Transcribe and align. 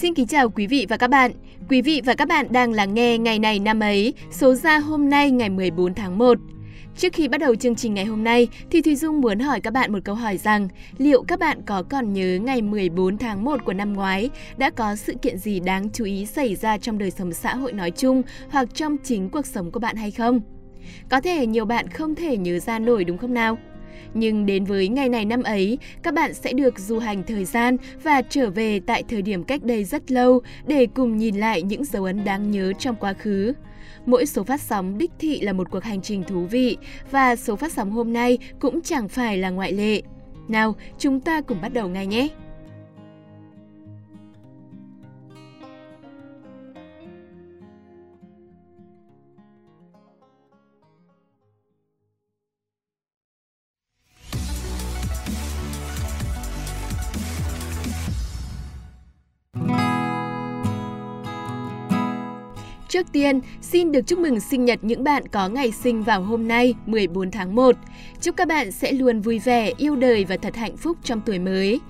Xin 0.00 0.14
kính 0.14 0.26
chào 0.26 0.50
quý 0.50 0.66
vị 0.66 0.86
và 0.88 0.96
các 0.96 1.10
bạn. 1.10 1.32
Quý 1.68 1.82
vị 1.82 2.02
và 2.04 2.14
các 2.14 2.28
bạn 2.28 2.46
đang 2.50 2.72
lắng 2.72 2.94
nghe 2.94 3.18
ngày 3.18 3.38
này 3.38 3.58
năm 3.58 3.80
ấy, 3.80 4.14
số 4.30 4.54
ra 4.54 4.78
hôm 4.78 5.10
nay 5.10 5.30
ngày 5.30 5.50
14 5.50 5.94
tháng 5.94 6.18
1. 6.18 6.38
Trước 6.96 7.12
khi 7.12 7.28
bắt 7.28 7.38
đầu 7.38 7.54
chương 7.54 7.74
trình 7.74 7.94
ngày 7.94 8.04
hôm 8.04 8.24
nay 8.24 8.48
thì 8.70 8.82
Thùy 8.82 8.96
Dung 8.96 9.20
muốn 9.20 9.38
hỏi 9.38 9.60
các 9.60 9.72
bạn 9.72 9.92
một 9.92 9.98
câu 10.04 10.14
hỏi 10.14 10.36
rằng 10.36 10.68
liệu 10.98 11.22
các 11.22 11.38
bạn 11.38 11.62
có 11.66 11.82
còn 11.82 12.12
nhớ 12.12 12.38
ngày 12.42 12.62
14 12.62 13.18
tháng 13.18 13.44
1 13.44 13.64
của 13.64 13.72
năm 13.72 13.92
ngoái 13.92 14.30
đã 14.56 14.70
có 14.70 14.96
sự 14.96 15.14
kiện 15.22 15.38
gì 15.38 15.60
đáng 15.60 15.90
chú 15.92 16.04
ý 16.04 16.26
xảy 16.26 16.54
ra 16.54 16.78
trong 16.78 16.98
đời 16.98 17.10
sống 17.10 17.32
xã 17.32 17.54
hội 17.54 17.72
nói 17.72 17.90
chung 17.90 18.22
hoặc 18.50 18.68
trong 18.74 18.96
chính 19.04 19.28
cuộc 19.28 19.46
sống 19.46 19.70
của 19.70 19.80
bạn 19.80 19.96
hay 19.96 20.10
không? 20.10 20.40
Có 21.08 21.20
thể 21.20 21.46
nhiều 21.46 21.64
bạn 21.64 21.88
không 21.88 22.14
thể 22.14 22.36
nhớ 22.36 22.58
ra 22.58 22.78
nổi 22.78 23.04
đúng 23.04 23.18
không 23.18 23.34
nào? 23.34 23.58
Nhưng 24.14 24.46
đến 24.46 24.64
với 24.64 24.88
ngày 24.88 25.08
này 25.08 25.24
năm 25.24 25.42
ấy, 25.42 25.78
các 26.02 26.14
bạn 26.14 26.34
sẽ 26.34 26.52
được 26.52 26.78
du 26.78 26.98
hành 26.98 27.22
thời 27.22 27.44
gian 27.44 27.76
và 28.02 28.22
trở 28.22 28.50
về 28.50 28.80
tại 28.86 29.02
thời 29.08 29.22
điểm 29.22 29.44
cách 29.44 29.62
đây 29.62 29.84
rất 29.84 30.10
lâu 30.10 30.40
để 30.66 30.86
cùng 30.94 31.16
nhìn 31.16 31.36
lại 31.36 31.62
những 31.62 31.84
dấu 31.84 32.04
ấn 32.04 32.24
đáng 32.24 32.50
nhớ 32.50 32.72
trong 32.78 32.96
quá 32.96 33.12
khứ. 33.12 33.52
Mỗi 34.06 34.26
số 34.26 34.42
phát 34.42 34.60
sóng 34.60 34.98
đích 34.98 35.10
thị 35.18 35.40
là 35.40 35.52
một 35.52 35.70
cuộc 35.70 35.84
hành 35.84 36.02
trình 36.02 36.24
thú 36.24 36.46
vị 36.46 36.76
và 37.10 37.36
số 37.36 37.56
phát 37.56 37.72
sóng 37.72 37.90
hôm 37.90 38.12
nay 38.12 38.38
cũng 38.60 38.80
chẳng 38.82 39.08
phải 39.08 39.38
là 39.38 39.50
ngoại 39.50 39.72
lệ. 39.72 40.02
Nào, 40.48 40.74
chúng 40.98 41.20
ta 41.20 41.40
cùng 41.40 41.60
bắt 41.60 41.72
đầu 41.72 41.88
ngay 41.88 42.06
nhé! 42.06 42.28
Trước 62.90 63.12
tiên, 63.12 63.40
xin 63.60 63.92
được 63.92 64.06
chúc 64.06 64.18
mừng 64.18 64.40
sinh 64.40 64.64
nhật 64.64 64.78
những 64.82 65.04
bạn 65.04 65.28
có 65.28 65.48
ngày 65.48 65.72
sinh 65.72 66.02
vào 66.02 66.22
hôm 66.22 66.48
nay 66.48 66.74
14 66.86 67.30
tháng 67.30 67.54
1. 67.54 67.76
Chúc 68.20 68.36
các 68.36 68.48
bạn 68.48 68.72
sẽ 68.72 68.92
luôn 68.92 69.20
vui 69.20 69.38
vẻ, 69.38 69.72
yêu 69.76 69.96
đời 69.96 70.24
và 70.24 70.36
thật 70.36 70.56
hạnh 70.56 70.76
phúc 70.76 70.96
trong 71.04 71.20
tuổi 71.26 71.38
mới. 71.38 71.80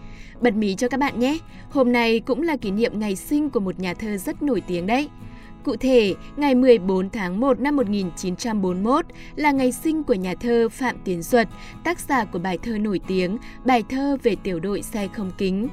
Bật 0.41 0.55
mí 0.55 0.75
cho 0.75 0.89
các 0.89 1.01
bạn 1.01 1.21
nhé, 1.21 1.39
hôm 1.71 1.93
nay 1.93 2.21
cũng 2.21 2.43
là 2.43 2.57
kỷ 2.57 2.71
niệm 2.71 3.01
ngày 3.01 3.17
sinh 3.17 3.51
của 3.51 3.61
một 3.61 3.81
nhà 3.81 3.95
thơ 3.95 4.17
rất 4.17 4.43
nổi 4.43 4.61
tiếng 4.61 4.87
đấy. 4.87 5.09
Cụ 5.65 5.77
thể, 5.77 6.15
ngày 6.37 6.55
14 6.55 7.11
tháng 7.11 7.41
1 7.41 7.61
năm 7.61 7.77
1941 7.77 9.07
là 9.37 9.51
ngày 9.51 9.73
sinh 9.73 10.05
của 10.05 10.15
nhà 10.15 10.35
thơ 10.41 10.69
Phạm 10.69 10.97
Tiến 11.05 11.23
Duật, 11.23 11.49
tác 11.85 12.01
giả 12.01 12.25
của 12.25 12.39
bài 12.39 12.59
thơ 12.63 12.79
nổi 12.79 13.01
tiếng 13.07 13.37
Bài 13.65 13.85
thơ 13.89 14.17
về 14.23 14.37
tiểu 14.43 14.61
đội 14.61 14.83
xe 14.83 15.09
không 15.13 15.31
kính. 15.39 15.69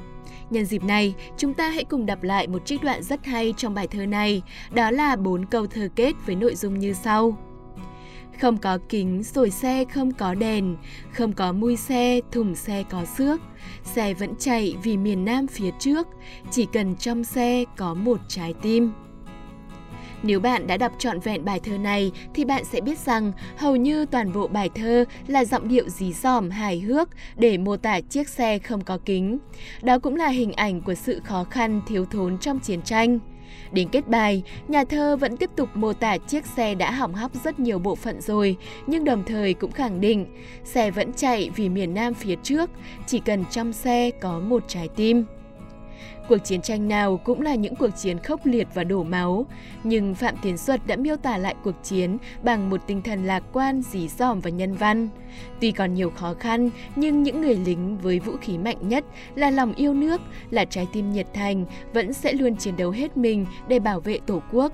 Nhân 0.50 0.64
dịp 0.64 0.84
này, 0.84 1.14
chúng 1.36 1.54
ta 1.54 1.68
hãy 1.68 1.84
cùng 1.84 2.06
đọc 2.06 2.22
lại 2.22 2.46
một 2.46 2.66
trích 2.66 2.82
đoạn 2.82 3.02
rất 3.02 3.26
hay 3.26 3.54
trong 3.56 3.74
bài 3.74 3.86
thơ 3.86 4.06
này, 4.06 4.42
đó 4.70 4.90
là 4.90 5.16
bốn 5.16 5.44
câu 5.44 5.66
thơ 5.66 5.88
kết 5.96 6.12
với 6.26 6.36
nội 6.36 6.54
dung 6.54 6.78
như 6.78 6.92
sau. 6.92 7.36
Không 8.40 8.56
có 8.56 8.78
kính 8.88 9.22
rồi 9.22 9.50
xe 9.50 9.84
không 9.84 10.12
có 10.12 10.34
đèn, 10.34 10.76
không 11.12 11.32
có 11.32 11.52
mui 11.52 11.76
xe, 11.76 12.20
thùng 12.32 12.54
xe 12.54 12.84
có 12.90 13.04
xước. 13.04 13.40
Xe 13.84 14.14
vẫn 14.14 14.34
chạy 14.38 14.76
vì 14.82 14.96
miền 14.96 15.24
Nam 15.24 15.46
phía 15.46 15.70
trước, 15.78 16.06
chỉ 16.50 16.66
cần 16.72 16.96
trong 16.96 17.24
xe 17.24 17.64
có 17.76 17.94
một 17.94 18.20
trái 18.28 18.54
tim. 18.62 18.92
Nếu 20.22 20.40
bạn 20.40 20.66
đã 20.66 20.76
đọc 20.76 20.92
trọn 20.98 21.20
vẹn 21.20 21.44
bài 21.44 21.60
thơ 21.60 21.78
này 21.78 22.12
thì 22.34 22.44
bạn 22.44 22.64
sẽ 22.64 22.80
biết 22.80 22.98
rằng 22.98 23.32
hầu 23.56 23.76
như 23.76 24.06
toàn 24.06 24.32
bộ 24.32 24.46
bài 24.46 24.70
thơ 24.74 25.04
là 25.26 25.44
giọng 25.44 25.68
điệu 25.68 25.88
dí 25.88 26.12
dỏm 26.12 26.50
hài 26.50 26.80
hước 26.80 27.08
để 27.36 27.58
mô 27.58 27.76
tả 27.76 28.00
chiếc 28.00 28.28
xe 28.28 28.58
không 28.58 28.84
có 28.84 28.98
kính. 29.04 29.38
Đó 29.82 29.98
cũng 29.98 30.16
là 30.16 30.28
hình 30.28 30.52
ảnh 30.52 30.80
của 30.80 30.94
sự 30.94 31.20
khó 31.24 31.44
khăn 31.44 31.80
thiếu 31.86 32.04
thốn 32.04 32.38
trong 32.38 32.58
chiến 32.58 32.82
tranh. 32.82 33.18
Đến 33.72 33.88
kết 33.88 34.08
bài, 34.08 34.42
nhà 34.68 34.84
thơ 34.84 35.16
vẫn 35.16 35.36
tiếp 35.36 35.50
tục 35.56 35.68
mô 35.74 35.92
tả 35.92 36.18
chiếc 36.18 36.46
xe 36.46 36.74
đã 36.74 36.90
hỏng 36.90 37.14
hóc 37.14 37.32
rất 37.44 37.60
nhiều 37.60 37.78
bộ 37.78 37.94
phận 37.94 38.20
rồi, 38.20 38.56
nhưng 38.86 39.04
đồng 39.04 39.24
thời 39.24 39.54
cũng 39.54 39.72
khẳng 39.72 40.00
định 40.00 40.26
xe 40.64 40.90
vẫn 40.90 41.12
chạy 41.12 41.50
vì 41.56 41.68
miền 41.68 41.94
Nam 41.94 42.14
phía 42.14 42.34
trước, 42.42 42.70
chỉ 43.06 43.20
cần 43.20 43.44
trong 43.50 43.72
xe 43.72 44.10
có 44.20 44.40
một 44.40 44.64
trái 44.68 44.88
tim. 44.96 45.24
Cuộc 46.28 46.38
chiến 46.38 46.62
tranh 46.62 46.88
nào 46.88 47.16
cũng 47.16 47.40
là 47.40 47.54
những 47.54 47.76
cuộc 47.76 47.90
chiến 47.96 48.18
khốc 48.18 48.46
liệt 48.46 48.68
và 48.74 48.84
đổ 48.84 49.02
máu, 49.02 49.46
nhưng 49.84 50.14
Phạm 50.14 50.34
Tiến 50.42 50.56
Duật 50.56 50.86
đã 50.86 50.96
miêu 50.96 51.16
tả 51.16 51.38
lại 51.38 51.54
cuộc 51.64 51.74
chiến 51.82 52.18
bằng 52.42 52.70
một 52.70 52.80
tinh 52.86 53.02
thần 53.02 53.24
lạc 53.24 53.42
quan, 53.52 53.82
dí 53.82 54.08
dỏm 54.08 54.40
và 54.40 54.50
nhân 54.50 54.74
văn. 54.74 55.08
Tuy 55.60 55.72
còn 55.72 55.94
nhiều 55.94 56.10
khó 56.10 56.34
khăn, 56.34 56.70
nhưng 56.96 57.22
những 57.22 57.40
người 57.40 57.56
lính 57.56 57.98
với 57.98 58.18
vũ 58.20 58.32
khí 58.40 58.58
mạnh 58.58 58.88
nhất 58.88 59.04
là 59.34 59.50
lòng 59.50 59.74
yêu 59.74 59.94
nước, 59.94 60.20
là 60.50 60.64
trái 60.64 60.86
tim 60.92 61.12
nhiệt 61.12 61.26
thành, 61.34 61.64
vẫn 61.92 62.12
sẽ 62.12 62.32
luôn 62.32 62.56
chiến 62.56 62.76
đấu 62.76 62.90
hết 62.90 63.16
mình 63.16 63.46
để 63.68 63.78
bảo 63.78 64.00
vệ 64.00 64.18
Tổ 64.26 64.42
quốc. 64.52 64.72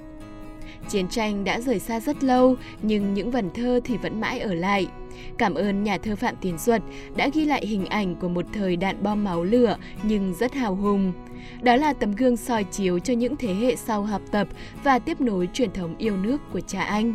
Chiến 0.88 1.08
tranh 1.08 1.44
đã 1.44 1.60
rời 1.60 1.78
xa 1.78 2.00
rất 2.00 2.25
lâu, 2.25 2.56
nhưng 2.82 3.14
những 3.14 3.30
vần 3.30 3.50
thơ 3.54 3.80
thì 3.84 3.97
vẫn 3.97 4.20
mãi 4.20 4.41
ở 4.41 4.54
lại. 4.54 4.86
Cảm 5.38 5.54
ơn 5.54 5.82
nhà 5.82 5.98
thơ 5.98 6.16
Phạm 6.16 6.34
Tiến 6.41 6.58
Duật 6.58 6.82
đã 7.16 7.28
ghi 7.34 7.44
lại 7.44 7.66
hình 7.66 7.86
ảnh 7.86 8.14
của 8.14 8.28
một 8.28 8.44
thời 8.52 8.76
đạn 8.76 9.03
bom 9.03 9.24
máu 9.24 9.44
lửa 9.44 9.76
nhưng 10.03 10.34
rất 10.34 10.54
hào 10.54 10.74
hùng. 10.74 11.12
Đó 11.62 11.76
là 11.76 11.92
tấm 11.92 12.12
gương 12.12 12.36
soi 12.36 12.64
chiếu 12.64 12.98
cho 12.98 13.14
những 13.14 13.36
thế 13.36 13.54
hệ 13.54 13.76
sau 13.76 14.03
học 14.03 14.22
tập 14.30 14.48
và 14.84 14.98
tiếp 14.98 15.20
nối 15.20 15.48
truyền 15.53 15.72
thống 15.72 15.94
yêu 15.98 16.16
nước 16.16 16.41
của 16.53 16.60
cha 16.60 16.80
anh. 16.80 17.14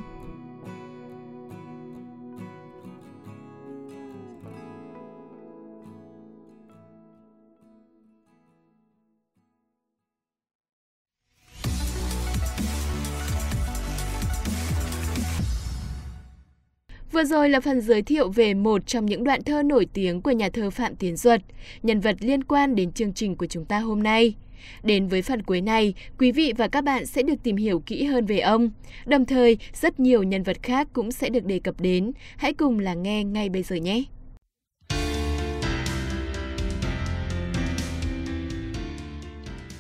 Vừa 17.19 17.25
rồi 17.25 17.49
là 17.49 17.59
phần 17.59 17.81
giới 17.81 18.01
thiệu 18.01 18.29
về 18.29 18.53
một 18.53 18.87
trong 18.87 19.05
những 19.05 19.23
đoạn 19.23 19.43
thơ 19.43 19.63
nổi 19.63 19.87
tiếng 19.93 20.21
của 20.21 20.31
nhà 20.31 20.49
thơ 20.49 20.69
Phạm 20.69 20.95
Tiến 20.95 21.15
Duật, 21.15 21.41
nhân 21.83 21.99
vật 21.99 22.15
liên 22.19 22.43
quan 22.43 22.75
đến 22.75 22.91
chương 22.91 23.13
trình 23.13 23.35
của 23.35 23.45
chúng 23.47 23.65
ta 23.65 23.79
hôm 23.79 24.03
nay. 24.03 24.35
Đến 24.83 25.07
với 25.07 25.21
phần 25.21 25.43
cuối 25.43 25.61
này, 25.61 25.93
quý 26.19 26.31
vị 26.31 26.53
và 26.57 26.67
các 26.67 26.83
bạn 26.83 27.05
sẽ 27.05 27.21
được 27.21 27.33
tìm 27.43 27.55
hiểu 27.55 27.79
kỹ 27.85 28.03
hơn 28.03 28.25
về 28.25 28.39
ông. 28.39 28.69
Đồng 29.05 29.25
thời, 29.25 29.57
rất 29.73 29.99
nhiều 29.99 30.23
nhân 30.23 30.43
vật 30.43 30.57
khác 30.63 30.87
cũng 30.93 31.11
sẽ 31.11 31.29
được 31.29 31.45
đề 31.45 31.59
cập 31.59 31.81
đến. 31.81 32.11
Hãy 32.37 32.53
cùng 32.53 32.79
lắng 32.79 33.03
nghe 33.03 33.23
ngay 33.23 33.49
bây 33.49 33.63
giờ 33.63 33.75
nhé! 33.75 34.03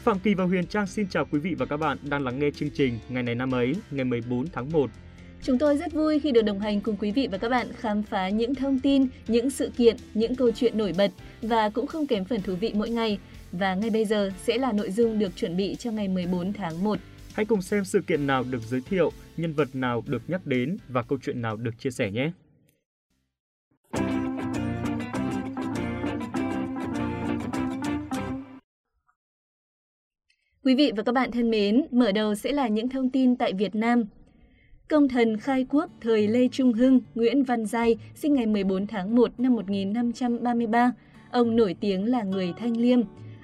Phạm 0.03 0.19
Kỳ 0.19 0.33
và 0.33 0.43
Huyền 0.43 0.65
Trang 0.65 0.87
xin 0.87 1.07
chào 1.09 1.25
quý 1.31 1.39
vị 1.39 1.53
và 1.53 1.65
các 1.65 1.77
bạn 1.77 1.97
đang 2.03 2.23
lắng 2.23 2.39
nghe 2.39 2.51
chương 2.55 2.69
trình 2.69 2.99
ngày 3.09 3.23
này 3.23 3.35
năm 3.35 3.51
ấy, 3.51 3.75
ngày 3.91 4.05
14 4.05 4.47
tháng 4.53 4.71
1 4.71 4.89
Chúng 5.43 5.57
tôi 5.57 5.77
rất 5.77 5.93
vui 5.93 6.19
khi 6.19 6.31
được 6.31 6.41
đồng 6.41 6.59
hành 6.59 6.81
cùng 6.81 6.95
quý 6.99 7.11
vị 7.11 7.27
và 7.31 7.37
các 7.37 7.49
bạn 7.49 7.67
khám 7.73 8.03
phá 8.03 8.29
những 8.29 8.55
thông 8.55 8.79
tin, 8.79 9.07
những 9.27 9.49
sự 9.49 9.71
kiện, 9.77 9.97
những 10.13 10.35
câu 10.35 10.51
chuyện 10.51 10.77
nổi 10.77 10.93
bật 10.97 11.11
và 11.41 11.69
cũng 11.69 11.87
không 11.87 12.07
kém 12.07 12.25
phần 12.25 12.41
thú 12.41 12.55
vị 12.55 12.71
mỗi 12.75 12.89
ngày. 12.89 13.19
Và 13.51 13.75
ngay 13.75 13.89
bây 13.89 14.05
giờ 14.05 14.31
sẽ 14.43 14.57
là 14.57 14.71
nội 14.71 14.91
dung 14.91 15.19
được 15.19 15.35
chuẩn 15.35 15.57
bị 15.57 15.75
cho 15.75 15.91
ngày 15.91 16.07
14 16.07 16.53
tháng 16.53 16.83
1. 16.83 16.99
Hãy 17.33 17.45
cùng 17.45 17.61
xem 17.61 17.85
sự 17.85 18.01
kiện 18.07 18.27
nào 18.27 18.43
được 18.51 18.61
giới 18.69 18.81
thiệu, 18.81 19.11
nhân 19.37 19.53
vật 19.53 19.67
nào 19.73 20.03
được 20.07 20.21
nhắc 20.27 20.45
đến 20.45 20.77
và 20.87 21.01
câu 21.03 21.19
chuyện 21.21 21.41
nào 21.41 21.55
được 21.57 21.79
chia 21.79 21.91
sẻ 21.91 22.11
nhé. 22.11 22.31
Quý 30.63 30.75
vị 30.75 30.91
và 30.95 31.03
các 31.03 31.11
bạn 31.11 31.31
thân 31.31 31.49
mến, 31.49 31.85
mở 31.91 32.11
đầu 32.11 32.35
sẽ 32.35 32.51
là 32.51 32.67
những 32.67 32.89
thông 32.89 33.09
tin 33.09 33.35
tại 33.35 33.53
Việt 33.53 33.75
Nam 33.75 34.03
Công 34.89 35.07
thần 35.07 35.37
khai 35.37 35.65
quốc 35.69 35.89
thời 36.01 36.27
Lê 36.27 36.47
Trung 36.47 36.73
Hưng, 36.73 36.99
Nguyễn 37.15 37.43
Văn 37.43 37.65
Giai, 37.65 37.97
sinh 38.15 38.33
ngày 38.33 38.45
14 38.45 38.87
tháng 38.87 39.15
1 39.15 39.39
năm 39.39 39.55
1533. 39.55 40.91
Ông 41.31 41.55
nổi 41.55 41.75
tiếng 41.79 42.05
là 42.05 42.23
người 42.23 42.53
thanh 42.57 42.77
liêm. 42.77 42.99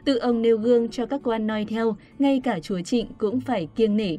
Tự 0.05 0.17
ông 0.17 0.41
nêu 0.41 0.57
gương 0.57 0.89
cho 0.89 1.05
các 1.05 1.21
quan 1.23 1.47
noi 1.47 1.65
theo, 1.65 1.95
ngay 2.19 2.41
cả 2.43 2.59
chúa 2.59 2.81
Trịnh 2.81 3.07
cũng 3.17 3.41
phải 3.41 3.67
kiêng 3.75 3.97
nể. 3.97 4.17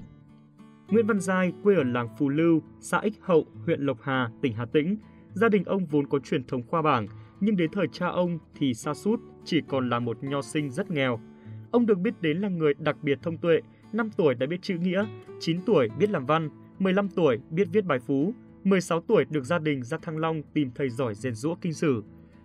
Nguyễn 0.89 1.07
Văn 1.07 1.21
Giai 1.21 1.53
quê 1.63 1.75
ở 1.77 1.83
làng 1.83 2.09
Phù 2.19 2.29
Lưu, 2.29 2.63
xã 2.81 3.01
Ích 3.01 3.15
Hậu, 3.21 3.47
huyện 3.65 3.81
Lộc 3.81 4.03
Hà, 4.03 4.31
tỉnh 4.43 4.53
Hà 4.53 4.67
Tĩnh. 4.67 4.97
Gia 5.33 5.49
đình 5.49 5.65
ông 5.65 5.87
vốn 5.87 6.07
có 6.07 6.19
truyền 6.19 6.45
thống 6.45 6.63
khoa 6.67 6.83
bảng, 6.83 7.07
nhưng 7.41 7.57
đến 7.57 7.71
thời 7.73 7.87
cha 7.93 8.07
ông 8.07 8.39
thì 8.59 8.75
xa 8.75 8.95
sút 8.95 9.21
chỉ 9.45 9.61
còn 9.69 9.91
là 9.91 9.99
một 9.99 10.19
nho 10.23 10.43
sinh 10.43 10.71
rất 10.71 10.91
nghèo. 10.91 11.21
Ông 11.71 11.87
được 11.87 11.99
biết 11.99 12.15
đến 12.21 12.39
là 12.39 12.49
người 12.49 12.75
đặc 12.79 12.97
biệt 13.03 13.19
thông 13.23 13.39
tuệ, 13.39 13.61
5 13.93 14.11
tuổi 14.17 14.35
đã 14.35 14.47
biết 14.47 14.63
chữ 14.63 14.75
nghĩa, 14.79 15.05
9 15.41 15.61
tuổi 15.67 15.89
biết 15.99 16.11
làm 16.11 16.27
văn, 16.27 16.51
15 16.79 17.09
tuổi 17.09 17.39
biết 17.51 17.69
viết 17.73 17.85
bài 17.85 17.99
phú, 17.99 18.35
16 18.65 19.01
tuổi 19.01 19.25
được 19.31 19.45
gia 19.45 19.59
đình 19.59 19.83
ra 19.83 19.99
Thăng 20.03 20.19
Long 20.19 20.43
tìm 20.55 20.71
thầy 20.75 20.91
giỏi 20.91 21.15
rèn 21.15 21.35
rũa 21.35 21.55
kinh 21.55 21.73
sử. 21.73 22.03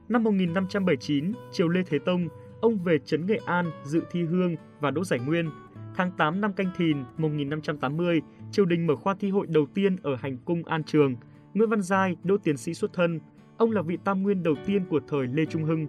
Năm 0.10 0.24
1579, 0.24 1.34
triều 1.52 1.68
Lê 1.68 1.82
Thế 1.84 2.00
Tông, 2.00 2.28
ông 2.62 2.78
về 2.78 2.98
trấn 3.06 3.26
Nghệ 3.26 3.40
An 3.46 3.72
dự 3.84 4.02
thi 4.12 4.24
hương 4.24 4.56
và 4.80 4.92
đỗ 4.92 5.04
giải 5.04 5.20
nguyên. 5.20 5.50
Tháng 5.96 6.12
8 6.18 6.42
năm 6.42 6.54
Canh 6.54 6.72
Thìn 6.78 6.98
1580, 7.18 8.22
triều 8.52 8.66
đình 8.66 8.88
mở 8.88 8.96
khoa 8.96 9.16
thi 9.20 9.30
hội 9.30 9.48
đầu 9.50 9.66
tiên 9.74 9.96
ở 10.04 10.16
hành 10.16 10.38
cung 10.46 10.64
An 10.64 10.84
Trường. 10.84 11.16
Nguyễn 11.54 11.70
Văn 11.70 11.82
Giai 11.82 12.16
đỗ 12.24 12.38
tiến 12.38 12.58
sĩ 12.58 12.74
xuất 12.74 12.94
thân, 12.94 13.20
ông 13.58 13.72
là 13.72 13.82
vị 13.82 13.98
tam 14.04 14.24
nguyên 14.24 14.44
đầu 14.44 14.56
tiên 14.66 14.86
của 14.90 15.00
thời 15.08 15.28
Lê 15.28 15.46
Trung 15.46 15.64
Hưng. 15.64 15.88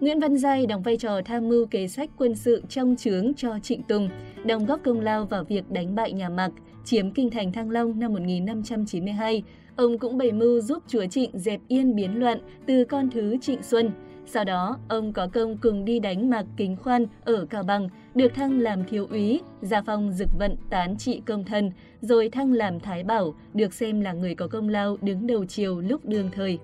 Nguyễn 0.00 0.20
Văn 0.20 0.36
Giai 0.36 0.66
đóng 0.66 0.82
vai 0.82 0.96
trò 0.96 1.20
tham 1.24 1.48
mưu 1.48 1.66
kế 1.66 1.88
sách 1.88 2.10
quân 2.16 2.34
sự 2.34 2.62
trong 2.68 2.96
chướng 2.96 3.34
cho 3.34 3.58
Trịnh 3.62 3.82
Tùng, 3.82 4.08
đóng 4.44 4.66
góp 4.66 4.80
công 4.84 5.00
lao 5.00 5.26
vào 5.26 5.44
việc 5.44 5.70
đánh 5.70 5.94
bại 5.94 6.12
nhà 6.12 6.28
Mạc, 6.28 6.50
chiếm 6.84 7.10
kinh 7.10 7.30
thành 7.30 7.52
Thăng 7.52 7.70
Long 7.70 7.98
năm 7.98 8.12
1592. 8.12 9.42
Ông 9.76 9.98
cũng 9.98 10.18
bày 10.18 10.32
mưu 10.32 10.60
giúp 10.60 10.82
chúa 10.86 11.06
Trịnh 11.06 11.30
dẹp 11.38 11.60
yên 11.68 11.96
biến 11.96 12.20
loạn 12.20 12.38
từ 12.66 12.84
con 12.84 13.10
thứ 13.10 13.36
Trịnh 13.40 13.62
Xuân. 13.62 13.90
Sau 14.26 14.44
đó, 14.44 14.78
ông 14.88 15.12
có 15.12 15.28
công 15.32 15.56
cùng 15.56 15.84
đi 15.84 16.00
đánh 16.00 16.30
Mạc 16.30 16.44
Kính 16.56 16.76
Khoan 16.76 17.06
ở 17.24 17.46
Cao 17.50 17.62
Bằng, 17.62 17.88
được 18.14 18.34
thăng 18.34 18.60
làm 18.60 18.84
thiếu 18.84 19.06
úy, 19.10 19.40
gia 19.62 19.82
phong 19.82 20.12
dực 20.12 20.28
vận 20.38 20.56
tán 20.70 20.96
trị 20.96 21.22
công 21.26 21.44
thân, 21.44 21.72
rồi 22.00 22.28
thăng 22.28 22.52
làm 22.52 22.80
Thái 22.80 23.04
Bảo, 23.04 23.34
được 23.54 23.74
xem 23.74 24.00
là 24.00 24.12
người 24.12 24.34
có 24.34 24.48
công 24.48 24.68
lao 24.68 24.96
đứng 25.00 25.26
đầu 25.26 25.44
triều 25.44 25.80
lúc 25.80 26.04
đương 26.04 26.28
thời. 26.32 26.58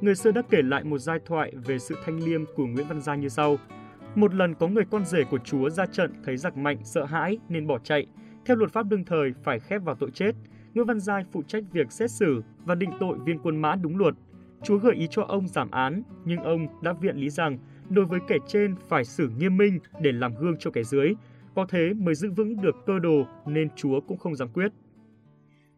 Người 0.00 0.14
xưa 0.14 0.32
đã 0.32 0.42
kể 0.50 0.58
lại 0.62 0.84
một 0.84 0.98
giai 0.98 1.18
thoại 1.26 1.52
về 1.66 1.78
sự 1.78 1.94
thanh 2.04 2.24
liêm 2.24 2.44
của 2.56 2.66
Nguyễn 2.66 2.86
Văn 2.88 3.00
Giang 3.00 3.20
như 3.20 3.28
sau. 3.28 3.56
Một 4.14 4.34
lần 4.34 4.54
có 4.54 4.68
người 4.68 4.84
con 4.90 5.04
rể 5.04 5.24
của 5.30 5.38
chúa 5.44 5.70
ra 5.70 5.86
trận 5.86 6.12
thấy 6.24 6.36
giặc 6.36 6.56
mạnh 6.56 6.78
sợ 6.82 7.04
hãi 7.04 7.38
nên 7.48 7.66
bỏ 7.66 7.78
chạy. 7.78 8.06
Theo 8.46 8.56
luật 8.56 8.72
pháp 8.72 8.86
đương 8.86 9.04
thời 9.04 9.32
phải 9.42 9.60
khép 9.60 9.82
vào 9.84 9.94
tội 9.94 10.10
chết. 10.10 10.32
Nguyễn 10.74 10.86
Văn 10.86 11.00
Giai 11.00 11.24
phụ 11.32 11.42
trách 11.42 11.64
việc 11.72 11.92
xét 11.92 12.10
xử 12.10 12.42
và 12.64 12.74
định 12.74 12.90
tội 13.00 13.18
viên 13.24 13.38
quân 13.38 13.56
mã 13.56 13.74
đúng 13.74 13.96
luật. 13.96 14.14
Chúa 14.62 14.78
gợi 14.78 14.94
ý 14.94 15.06
cho 15.10 15.22
ông 15.22 15.48
giảm 15.48 15.70
án, 15.70 16.02
nhưng 16.24 16.38
ông 16.38 16.66
đã 16.82 16.92
viện 16.92 17.16
lý 17.16 17.30
rằng 17.30 17.58
đối 17.88 18.04
với 18.04 18.20
kẻ 18.28 18.36
trên 18.46 18.74
phải 18.88 19.04
xử 19.04 19.28
nghiêm 19.38 19.56
minh 19.56 19.78
để 20.00 20.12
làm 20.12 20.34
gương 20.40 20.56
cho 20.58 20.70
kẻ 20.70 20.82
dưới. 20.82 21.14
Có 21.54 21.66
thế 21.68 21.92
mới 21.94 22.14
giữ 22.14 22.30
vững 22.30 22.62
được 22.62 22.74
cơ 22.86 22.98
đồ 22.98 23.24
nên 23.46 23.68
Chúa 23.76 24.00
cũng 24.00 24.18
không 24.18 24.36
dám 24.36 24.48
quyết. 24.48 24.72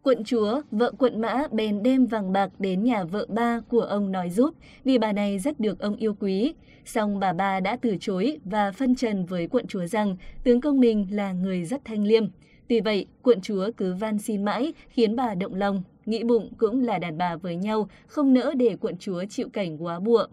Quận 0.02 0.24
chúa, 0.24 0.62
vợ 0.70 0.92
quận 0.98 1.20
mã 1.20 1.42
bèn 1.52 1.82
đem 1.82 2.06
vàng 2.06 2.32
bạc 2.32 2.50
đến 2.58 2.84
nhà 2.84 3.04
vợ 3.04 3.26
ba 3.28 3.60
của 3.68 3.80
ông 3.80 4.12
nói 4.12 4.30
giúp 4.30 4.54
vì 4.84 4.98
bà 4.98 5.12
này 5.12 5.38
rất 5.38 5.60
được 5.60 5.78
ông 5.78 5.96
yêu 5.96 6.14
quý. 6.20 6.54
Xong 6.84 7.20
bà 7.20 7.32
ba 7.32 7.60
đã 7.60 7.76
từ 7.76 7.96
chối 8.00 8.38
và 8.44 8.72
phân 8.72 8.94
trần 8.94 9.26
với 9.26 9.48
quận 9.48 9.66
chúa 9.66 9.86
rằng 9.86 10.16
tướng 10.44 10.60
công 10.60 10.80
mình 10.80 11.06
là 11.10 11.32
người 11.32 11.64
rất 11.64 11.84
thanh 11.84 12.04
liêm. 12.04 12.24
Tuy 12.68 12.80
vậy, 12.80 13.06
quận 13.22 13.40
chúa 13.40 13.70
cứ 13.76 13.94
van 13.94 14.18
xin 14.18 14.44
mãi 14.44 14.72
khiến 14.88 15.16
bà 15.16 15.34
động 15.34 15.54
lòng, 15.54 15.82
nghĩ 16.06 16.24
bụng 16.24 16.52
cũng 16.58 16.82
là 16.82 16.98
đàn 16.98 17.18
bà 17.18 17.36
với 17.36 17.56
nhau, 17.56 17.88
không 18.06 18.34
nỡ 18.34 18.54
để 18.56 18.76
quận 18.80 18.96
chúa 18.98 19.24
chịu 19.24 19.48
cảnh 19.48 19.84
quá 19.84 20.00
bụa. 20.00 20.26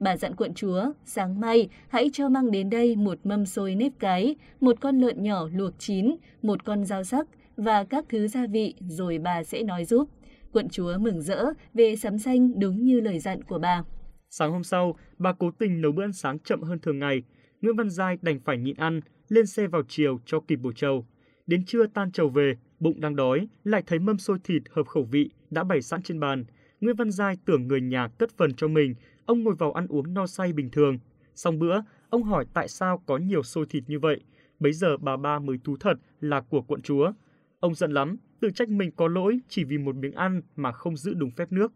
Bà 0.00 0.16
dặn 0.16 0.36
quận 0.36 0.54
chúa, 0.54 0.92
sáng 1.04 1.40
mai 1.40 1.68
hãy 1.88 2.10
cho 2.12 2.28
mang 2.28 2.50
đến 2.50 2.70
đây 2.70 2.96
một 2.96 3.18
mâm 3.24 3.46
xôi 3.46 3.74
nếp 3.74 3.92
cái, 3.98 4.34
một 4.60 4.76
con 4.80 5.00
lợn 5.00 5.22
nhỏ 5.22 5.48
luộc 5.54 5.72
chín, 5.78 6.16
một 6.42 6.64
con 6.64 6.84
dao 6.84 7.04
sắc, 7.04 7.26
và 7.56 7.84
các 7.84 8.04
thứ 8.08 8.28
gia 8.28 8.46
vị 8.46 8.74
rồi 8.88 9.18
bà 9.18 9.44
sẽ 9.44 9.62
nói 9.62 9.84
giúp. 9.84 10.08
Quận 10.52 10.68
chúa 10.68 10.98
mừng 10.98 11.22
rỡ 11.22 11.44
về 11.74 11.96
sắm 11.96 12.18
xanh 12.18 12.60
đúng 12.60 12.84
như 12.84 13.00
lời 13.00 13.18
dặn 13.18 13.42
của 13.42 13.58
bà. 13.58 13.84
Sáng 14.30 14.52
hôm 14.52 14.64
sau, 14.64 14.96
bà 15.18 15.32
cố 15.32 15.50
tình 15.58 15.80
nấu 15.80 15.92
bữa 15.92 16.04
ăn 16.04 16.12
sáng 16.12 16.38
chậm 16.38 16.62
hơn 16.62 16.78
thường 16.78 16.98
ngày. 16.98 17.22
Nguyễn 17.60 17.76
Văn 17.76 17.90
Giai 17.90 18.18
đành 18.22 18.40
phải 18.44 18.58
nhịn 18.58 18.76
ăn, 18.76 19.00
lên 19.28 19.46
xe 19.46 19.66
vào 19.66 19.82
chiều 19.88 20.18
cho 20.26 20.40
kịp 20.48 20.56
bổ 20.56 20.72
trầu. 20.72 21.06
Đến 21.50 21.64
trưa 21.64 21.86
tan 21.86 22.12
trầu 22.12 22.28
về, 22.28 22.56
bụng 22.80 23.00
đang 23.00 23.16
đói, 23.16 23.48
lại 23.64 23.82
thấy 23.86 23.98
mâm 23.98 24.18
xôi 24.18 24.38
thịt 24.44 24.62
hợp 24.70 24.86
khẩu 24.86 25.04
vị 25.04 25.30
đã 25.50 25.64
bày 25.64 25.82
sẵn 25.82 26.02
trên 26.02 26.20
bàn. 26.20 26.44
Nguyễn 26.80 26.96
Văn 26.96 27.10
Giai 27.10 27.36
tưởng 27.44 27.68
người 27.68 27.80
nhà 27.80 28.08
cất 28.08 28.30
phần 28.36 28.54
cho 28.54 28.68
mình, 28.68 28.94
ông 29.26 29.42
ngồi 29.44 29.54
vào 29.54 29.72
ăn 29.72 29.86
uống 29.86 30.14
no 30.14 30.26
say 30.26 30.52
bình 30.52 30.70
thường. 30.70 30.98
Xong 31.34 31.58
bữa, 31.58 31.80
ông 32.10 32.22
hỏi 32.22 32.46
tại 32.54 32.68
sao 32.68 33.02
có 33.06 33.16
nhiều 33.16 33.42
xôi 33.42 33.66
thịt 33.70 33.84
như 33.86 33.98
vậy. 33.98 34.20
Bấy 34.60 34.72
giờ 34.72 34.96
bà 34.96 35.16
ba 35.16 35.38
mới 35.38 35.58
thú 35.64 35.76
thật 35.80 35.94
là 36.20 36.40
của 36.40 36.62
quận 36.62 36.82
chúa. 36.82 37.12
Ông 37.60 37.74
giận 37.74 37.92
lắm, 37.92 38.16
tự 38.40 38.50
trách 38.50 38.68
mình 38.68 38.90
có 38.96 39.08
lỗi 39.08 39.38
chỉ 39.48 39.64
vì 39.64 39.78
một 39.78 39.96
miếng 39.96 40.14
ăn 40.14 40.42
mà 40.56 40.72
không 40.72 40.96
giữ 40.96 41.14
đúng 41.14 41.30
phép 41.30 41.52
nước. 41.52 41.72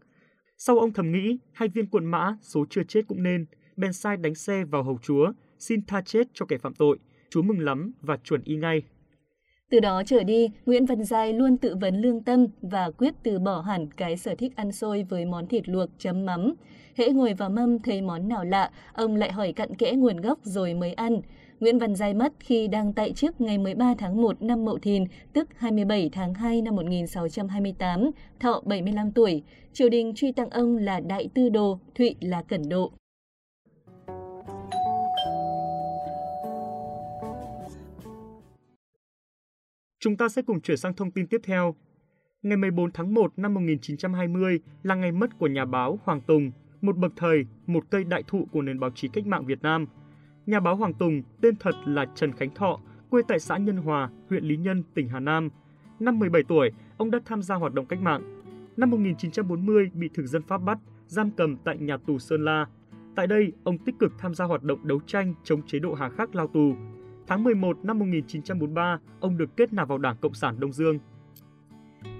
Sau 0.57 0.79
ông 0.79 0.93
thầm 0.93 1.11
nghĩ, 1.11 1.37
hai 1.53 1.69
viên 1.69 1.87
quận 1.87 2.05
mã, 2.05 2.37
số 2.41 2.65
chưa 2.69 2.83
chết 2.83 3.07
cũng 3.07 3.23
nên, 3.23 3.45
bèn 3.77 3.93
sai 3.93 4.17
đánh 4.17 4.35
xe 4.35 4.65
vào 4.65 4.83
hầu 4.83 4.99
chúa, 5.01 5.31
xin 5.59 5.85
tha 5.85 6.01
chết 6.01 6.27
cho 6.33 6.45
kẻ 6.45 6.57
phạm 6.57 6.73
tội. 6.73 6.97
Chúa 7.29 7.41
mừng 7.41 7.59
lắm 7.59 7.91
và 8.01 8.17
chuẩn 8.17 8.41
y 8.43 8.55
ngay. 8.55 8.83
Từ 9.75 9.79
đó 9.79 10.03
trở 10.05 10.23
đi, 10.23 10.49
Nguyễn 10.65 10.85
Văn 10.85 11.03
Giai 11.03 11.33
luôn 11.33 11.57
tự 11.57 11.75
vấn 11.75 12.01
lương 12.01 12.23
tâm 12.23 12.47
và 12.61 12.91
quyết 12.97 13.13
từ 13.23 13.39
bỏ 13.39 13.61
hẳn 13.61 13.87
cái 13.91 14.17
sở 14.17 14.35
thích 14.35 14.55
ăn 14.55 14.71
xôi 14.71 15.03
với 15.09 15.25
món 15.25 15.47
thịt 15.47 15.69
luộc 15.69 15.89
chấm 15.97 16.25
mắm. 16.25 16.53
Hễ 16.95 17.09
ngồi 17.09 17.33
vào 17.33 17.49
mâm 17.49 17.79
thấy 17.79 18.01
món 18.01 18.27
nào 18.27 18.43
lạ, 18.43 18.71
ông 18.93 19.15
lại 19.15 19.31
hỏi 19.31 19.53
cặn 19.53 19.75
kẽ 19.75 19.91
nguồn 19.91 20.21
gốc 20.21 20.39
rồi 20.43 20.73
mới 20.73 20.93
ăn. 20.93 21.21
Nguyễn 21.59 21.79
Văn 21.79 21.95
Giai 21.95 22.13
mất 22.13 22.33
khi 22.39 22.67
đang 22.67 22.93
tại 22.93 23.13
chức 23.13 23.41
ngày 23.41 23.57
13 23.57 23.93
tháng 23.97 24.21
1 24.21 24.41
năm 24.41 24.65
Mậu 24.65 24.77
Thìn, 24.77 25.05
tức 25.33 25.49
27 25.55 26.09
tháng 26.13 26.33
2 26.33 26.61
năm 26.61 26.75
1628, 26.75 28.11
thọ 28.39 28.61
75 28.65 29.11
tuổi. 29.11 29.43
Triều 29.73 29.89
đình 29.89 30.13
truy 30.15 30.31
tặng 30.31 30.49
ông 30.49 30.77
là 30.77 30.99
Đại 30.99 31.29
Tư 31.33 31.49
Đồ, 31.49 31.79
Thụy 31.95 32.15
là 32.19 32.41
Cẩn 32.41 32.69
Độ. 32.69 32.91
Chúng 40.05 40.17
ta 40.17 40.29
sẽ 40.29 40.41
cùng 40.41 40.61
chuyển 40.61 40.77
sang 40.77 40.93
thông 40.93 41.11
tin 41.11 41.27
tiếp 41.27 41.41
theo. 41.43 41.75
Ngày 42.43 42.57
14 42.57 42.91
tháng 42.91 43.13
1 43.13 43.33
năm 43.37 43.53
1920 43.53 44.59
là 44.83 44.95
ngày 44.95 45.11
mất 45.11 45.37
của 45.39 45.47
nhà 45.47 45.65
báo 45.65 45.99
Hoàng 46.03 46.21
Tùng, 46.21 46.51
một 46.81 46.97
bậc 46.97 47.11
thầy, 47.15 47.45
một 47.67 47.83
cây 47.89 48.03
đại 48.03 48.23
thụ 48.27 48.47
của 48.51 48.61
nền 48.61 48.79
báo 48.79 48.89
chí 48.95 49.07
cách 49.07 49.27
mạng 49.27 49.45
Việt 49.45 49.61
Nam– 49.61 49.85
Nhà 50.45 50.59
báo 50.59 50.75
Hoàng 50.75 50.93
Tùng, 50.93 51.21
tên 51.41 51.55
thật 51.59 51.75
là 51.85 52.05
Trần 52.15 52.31
Khánh 52.31 52.49
Thọ, 52.55 52.79
quê 53.09 53.21
tại 53.27 53.39
xã 53.39 53.57
Nhân 53.57 53.77
Hòa, 53.77 54.09
huyện 54.29 54.43
Lý 54.43 54.57
Nhân, 54.57 54.83
tỉnh 54.93 55.09
Hà 55.09 55.19
Nam. 55.19 55.49
Năm 55.99 56.19
17 56.19 56.43
tuổi, 56.43 56.71
ông 56.97 57.11
đã 57.11 57.19
tham 57.25 57.41
gia 57.41 57.55
hoạt 57.55 57.73
động 57.73 57.85
cách 57.85 58.01
mạng. 58.01 58.41
Năm 58.77 58.89
1940 58.89 59.91
bị 59.93 60.09
thực 60.13 60.25
dân 60.25 60.41
Pháp 60.41 60.57
bắt, 60.57 60.77
giam 61.07 61.31
cầm 61.31 61.57
tại 61.57 61.77
nhà 61.77 61.97
tù 61.97 62.19
Sơn 62.19 62.45
La. 62.45 62.65
Tại 63.15 63.27
đây, 63.27 63.51
ông 63.63 63.77
tích 63.77 63.95
cực 63.99 64.11
tham 64.17 64.35
gia 64.35 64.45
hoạt 64.45 64.63
động 64.63 64.87
đấu 64.87 64.99
tranh 65.07 65.33
chống 65.43 65.61
chế 65.67 65.79
độ 65.79 65.93
Hà 65.93 66.09
Khắc 66.09 66.35
lao 66.35 66.47
tù. 66.47 66.75
Tháng 67.27 67.43
11 67.43 67.77
năm 67.83 67.99
1943, 67.99 68.99
ông 69.19 69.37
được 69.37 69.57
kết 69.57 69.73
nạp 69.73 69.87
vào 69.87 69.97
Đảng 69.97 70.15
Cộng 70.21 70.33
sản 70.33 70.59
Đông 70.59 70.73
Dương. 70.73 70.99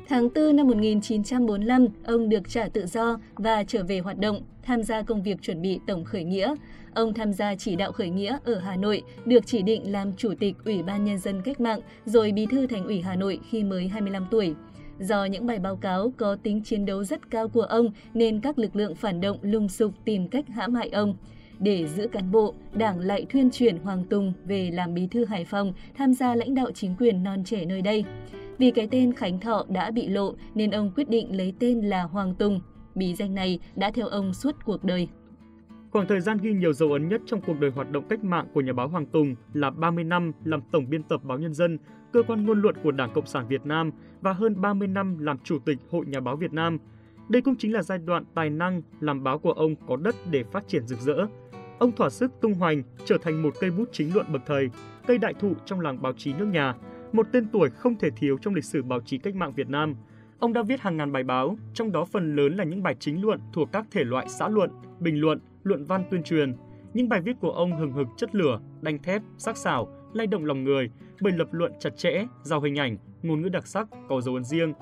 Tháng 0.07 0.29
4 0.35 0.55
năm 0.55 0.67
1945, 0.67 1.87
ông 2.05 2.29
được 2.29 2.49
trả 2.49 2.69
tự 2.69 2.85
do 2.85 3.19
và 3.35 3.63
trở 3.63 3.83
về 3.83 3.99
hoạt 3.99 4.17
động, 4.17 4.41
tham 4.63 4.83
gia 4.83 5.01
công 5.01 5.23
việc 5.23 5.41
chuẩn 5.41 5.61
bị 5.61 5.79
tổng 5.87 6.03
khởi 6.03 6.23
nghĩa. 6.23 6.55
Ông 6.93 7.13
tham 7.13 7.33
gia 7.33 7.55
chỉ 7.55 7.75
đạo 7.75 7.91
khởi 7.91 8.09
nghĩa 8.09 8.37
ở 8.45 8.59
Hà 8.59 8.75
Nội, 8.75 9.01
được 9.25 9.45
chỉ 9.45 9.61
định 9.61 9.91
làm 9.91 10.13
Chủ 10.13 10.33
tịch 10.39 10.55
Ủy 10.65 10.83
ban 10.83 11.05
Nhân 11.05 11.17
dân 11.17 11.41
Cách 11.41 11.61
mạng, 11.61 11.79
rồi 12.05 12.31
Bí 12.31 12.45
thư 12.45 12.67
Thành 12.67 12.85
ủy 12.85 13.01
Hà 13.01 13.15
Nội 13.15 13.39
khi 13.49 13.63
mới 13.63 13.87
25 13.87 14.25
tuổi. 14.31 14.55
Do 14.99 15.25
những 15.25 15.45
bài 15.45 15.59
báo 15.59 15.75
cáo 15.75 16.13
có 16.17 16.37
tính 16.43 16.63
chiến 16.63 16.85
đấu 16.85 17.03
rất 17.03 17.29
cao 17.31 17.47
của 17.47 17.61
ông 17.61 17.91
nên 18.13 18.41
các 18.41 18.59
lực 18.59 18.75
lượng 18.75 18.95
phản 18.95 19.21
động 19.21 19.37
lùng 19.41 19.69
sục 19.69 19.91
tìm 20.05 20.27
cách 20.27 20.45
hãm 20.47 20.73
hại 20.73 20.89
ông. 20.89 21.15
Để 21.59 21.87
giữ 21.87 22.07
cán 22.07 22.31
bộ, 22.31 22.53
Đảng 22.73 22.99
lại 22.99 23.25
thuyên 23.29 23.49
chuyển 23.51 23.77
Hoàng 23.77 24.03
Tùng 24.03 24.33
về 24.45 24.71
làm 24.73 24.93
bí 24.93 25.07
thư 25.07 25.25
Hải 25.25 25.45
Phòng, 25.45 25.73
tham 25.97 26.13
gia 26.13 26.35
lãnh 26.35 26.55
đạo 26.55 26.71
chính 26.71 26.95
quyền 26.99 27.23
non 27.23 27.43
trẻ 27.43 27.65
nơi 27.65 27.81
đây. 27.81 28.05
Vì 28.57 28.71
cái 28.71 28.87
tên 28.91 29.13
Khánh 29.13 29.39
Thọ 29.39 29.65
đã 29.69 29.91
bị 29.91 30.07
lộ 30.07 30.35
nên 30.55 30.71
ông 30.71 30.91
quyết 30.95 31.09
định 31.09 31.37
lấy 31.37 31.53
tên 31.59 31.81
là 31.81 32.03
Hoàng 32.03 32.35
Tùng. 32.35 32.61
Bí 32.95 33.15
danh 33.15 33.35
này 33.35 33.59
đã 33.75 33.91
theo 33.91 34.07
ông 34.07 34.33
suốt 34.33 34.55
cuộc 34.65 34.83
đời. 34.83 35.07
Khoảng 35.91 36.07
thời 36.07 36.21
gian 36.21 36.37
ghi 36.37 36.53
nhiều 36.53 36.73
dấu 36.73 36.91
ấn 36.91 37.09
nhất 37.09 37.21
trong 37.25 37.41
cuộc 37.41 37.59
đời 37.59 37.71
hoạt 37.71 37.91
động 37.91 38.03
cách 38.09 38.23
mạng 38.23 38.47
của 38.53 38.61
nhà 38.61 38.73
báo 38.73 38.87
Hoàng 38.87 39.05
Tùng 39.05 39.35
là 39.53 39.69
30 39.69 40.03
năm 40.03 40.31
làm 40.43 40.61
tổng 40.71 40.89
biên 40.89 41.03
tập 41.03 41.23
báo 41.23 41.37
Nhân 41.37 41.53
dân, 41.53 41.77
cơ 42.13 42.23
quan 42.23 42.45
ngôn 42.45 42.61
luận 42.61 42.75
của 42.83 42.91
Đảng 42.91 43.13
Cộng 43.13 43.25
sản 43.25 43.47
Việt 43.47 43.65
Nam 43.65 43.91
và 44.21 44.33
hơn 44.33 44.61
30 44.61 44.87
năm 44.87 45.17
làm 45.19 45.37
chủ 45.43 45.59
tịch 45.65 45.77
Hội 45.91 46.05
Nhà 46.05 46.19
báo 46.19 46.35
Việt 46.35 46.53
Nam. 46.53 46.77
Đây 47.29 47.41
cũng 47.41 47.55
chính 47.55 47.73
là 47.73 47.81
giai 47.81 47.97
đoạn 47.97 48.23
tài 48.35 48.49
năng 48.49 48.81
làm 48.99 49.23
báo 49.23 49.39
của 49.39 49.51
ông 49.51 49.75
có 49.87 49.97
đất 49.97 50.15
để 50.31 50.43
phát 50.43 50.67
triển 50.67 50.87
rực 50.87 50.99
rỡ. 50.99 51.27
Ông 51.79 51.91
thỏa 51.91 52.09
sức 52.09 52.31
tung 52.41 52.53
hoành, 52.53 52.83
trở 53.05 53.17
thành 53.21 53.41
một 53.41 53.53
cây 53.59 53.71
bút 53.71 53.89
chính 53.91 54.13
luận 54.13 54.25
bậc 54.33 54.41
thầy, 54.45 54.69
cây 55.07 55.17
đại 55.17 55.33
thụ 55.33 55.53
trong 55.65 55.79
làng 55.79 56.01
báo 56.01 56.13
chí 56.13 56.33
nước 56.33 56.45
nhà, 56.45 56.75
một 57.11 57.27
tên 57.31 57.47
tuổi 57.51 57.69
không 57.69 57.95
thể 57.95 58.09
thiếu 58.17 58.37
trong 58.41 58.53
lịch 58.55 58.65
sử 58.65 58.83
báo 58.83 58.99
chí 59.05 59.17
cách 59.17 59.35
mạng 59.35 59.53
Việt 59.55 59.69
Nam. 59.69 59.95
Ông 60.39 60.53
đã 60.53 60.63
viết 60.63 60.81
hàng 60.81 60.97
ngàn 60.97 61.11
bài 61.11 61.23
báo, 61.23 61.57
trong 61.73 61.91
đó 61.91 62.05
phần 62.05 62.35
lớn 62.35 62.55
là 62.55 62.63
những 62.63 62.83
bài 62.83 62.95
chính 62.99 63.21
luận 63.21 63.39
thuộc 63.53 63.71
các 63.71 63.85
thể 63.91 64.03
loại 64.03 64.29
xã 64.29 64.49
luận, 64.49 64.71
bình 64.99 65.21
luận, 65.21 65.39
luận 65.63 65.85
văn 65.85 66.03
tuyên 66.11 66.23
truyền. 66.23 66.55
Những 66.93 67.09
bài 67.09 67.21
viết 67.21 67.35
của 67.39 67.51
ông 67.51 67.79
hừng 67.79 67.91
hực 67.91 68.07
chất 68.17 68.35
lửa, 68.35 68.59
đanh 68.81 68.99
thép, 68.99 69.21
sắc 69.37 69.57
sảo, 69.57 69.87
lay 70.13 70.27
động 70.27 70.45
lòng 70.45 70.63
người 70.63 70.89
bởi 71.21 71.33
lập 71.33 71.47
luận 71.51 71.71
chặt 71.79 71.97
chẽ, 71.97 72.25
giàu 72.43 72.61
hình 72.61 72.79
ảnh, 72.79 72.97
ngôn 73.23 73.41
ngữ 73.41 73.49
đặc 73.49 73.67
sắc, 73.67 73.87
có 74.09 74.21
dấu 74.21 74.35
ấn 74.35 74.43
riêng. 74.43 74.73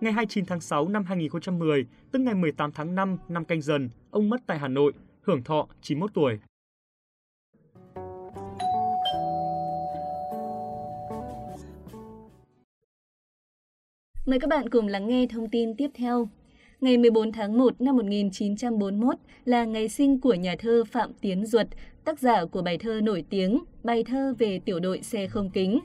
Ngày 0.00 0.12
29 0.12 0.46
tháng 0.46 0.60
6 0.60 0.88
năm 0.88 1.04
2010, 1.04 1.86
tức 2.12 2.18
ngày 2.18 2.34
18 2.34 2.72
tháng 2.72 2.94
5 2.94 3.16
năm 3.28 3.44
canh 3.44 3.62
dần, 3.62 3.90
ông 4.10 4.28
mất 4.28 4.40
tại 4.46 4.58
Hà 4.58 4.68
Nội, 4.68 4.92
hưởng 5.30 5.44
thọ 5.44 5.68
91 5.82 6.10
tuổi. 6.14 6.38
Mời 14.26 14.40
các 14.40 14.48
bạn 14.50 14.68
cùng 14.68 14.86
lắng 14.86 15.08
nghe 15.08 15.26
thông 15.30 15.50
tin 15.50 15.76
tiếp 15.76 15.90
theo. 15.94 16.28
Ngày 16.80 16.98
14 16.98 17.32
tháng 17.32 17.58
1 17.58 17.80
năm 17.80 17.96
1941 17.96 19.14
là 19.44 19.64
ngày 19.64 19.88
sinh 19.88 20.20
của 20.20 20.34
nhà 20.34 20.56
thơ 20.58 20.84
Phạm 20.92 21.12
Tiến 21.20 21.46
Duật, 21.46 21.68
tác 22.04 22.18
giả 22.18 22.44
của 22.44 22.62
bài 22.62 22.78
thơ 22.78 23.00
nổi 23.02 23.24
tiếng 23.30 23.58
Bài 23.84 24.04
thơ 24.04 24.34
về 24.38 24.60
tiểu 24.64 24.80
đội 24.80 25.02
xe 25.02 25.26
không 25.26 25.50
kính. 25.50 25.80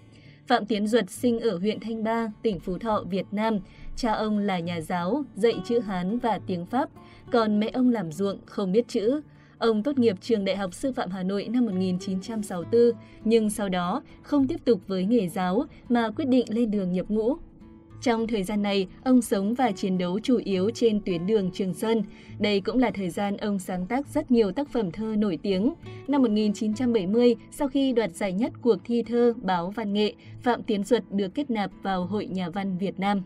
Phạm 0.48 0.66
Tiến 0.66 0.88
Duật 0.88 1.10
sinh 1.10 1.40
ở 1.40 1.58
huyện 1.58 1.80
Thanh 1.80 2.04
Ba, 2.04 2.32
tỉnh 2.42 2.60
Phú 2.60 2.78
Thọ, 2.78 3.04
Việt 3.10 3.25
Nam. 3.32 3.60
Cha 3.96 4.12
ông 4.12 4.38
là 4.38 4.60
nhà 4.60 4.82
giáo, 4.82 5.24
dạy 5.36 5.54
chữ 5.66 5.80
Hán 5.80 6.20
và 6.20 6.40
tiếng 6.48 6.66
Pháp, 6.66 6.90
còn 7.32 7.60
mẹ 7.60 7.70
ông 7.74 7.90
làm 7.90 8.12
ruộng, 8.12 8.40
không 8.46 8.72
biết 8.72 8.88
chữ. 8.88 9.22
Ông 9.58 9.84
tốt 9.84 9.98
nghiệp 9.98 10.16
trường 10.22 10.46
Đại 10.46 10.58
học 10.58 10.74
Sư 10.74 10.92
phạm 10.92 11.10
Hà 11.10 11.24
Nội 11.24 11.48
năm 11.50 11.66
1964, 11.66 12.82
nhưng 13.24 13.50
sau 13.50 13.70
đó 13.70 14.02
không 14.22 14.48
tiếp 14.48 14.66
tục 14.66 14.82
với 14.88 15.06
nghề 15.06 15.28
giáo 15.28 15.66
mà 15.90 16.10
quyết 16.10 16.26
định 16.28 16.46
lên 16.50 16.72
đường 16.72 16.92
nhập 16.92 17.06
ngũ. 17.10 17.36
Trong 18.02 18.28
thời 18.28 18.44
gian 18.44 18.62
này, 18.62 18.88
ông 19.04 19.22
sống 19.22 19.54
và 19.54 19.72
chiến 19.72 19.98
đấu 19.98 20.20
chủ 20.20 20.40
yếu 20.44 20.70
trên 20.70 21.00
tuyến 21.06 21.28
đường 21.28 21.52
Trường 21.54 21.74
Sơn. 21.74 22.04
Đây 22.40 22.62
cũng 22.62 22.78
là 22.78 22.92
thời 22.92 23.10
gian 23.10 23.38
ông 23.38 23.60
sáng 23.60 23.86
tác 23.86 24.08
rất 24.08 24.32
nhiều 24.32 24.52
tác 24.52 24.70
phẩm 24.70 24.92
thơ 24.92 25.16
nổi 25.18 25.40
tiếng. 25.42 25.74
Năm 26.08 26.22
1970, 26.22 27.36
sau 27.52 27.68
khi 27.68 27.94
đoạt 27.94 28.12
giải 28.12 28.34
nhất 28.34 28.52
cuộc 28.62 28.78
thi 28.84 29.04
thơ 29.04 29.34
báo 29.42 29.70
văn 29.70 29.94
nghệ, 29.94 30.14
Phạm 30.42 30.64
Tiến 30.64 30.84
Duật 30.84 31.04
được 31.12 31.34
kết 31.34 31.52
nạp 31.52 31.72
vào 31.84 32.06
Hội 32.06 32.26
Nhà 32.26 32.50
văn 32.50 32.78
Việt 32.78 33.00
Nam. 33.00 33.22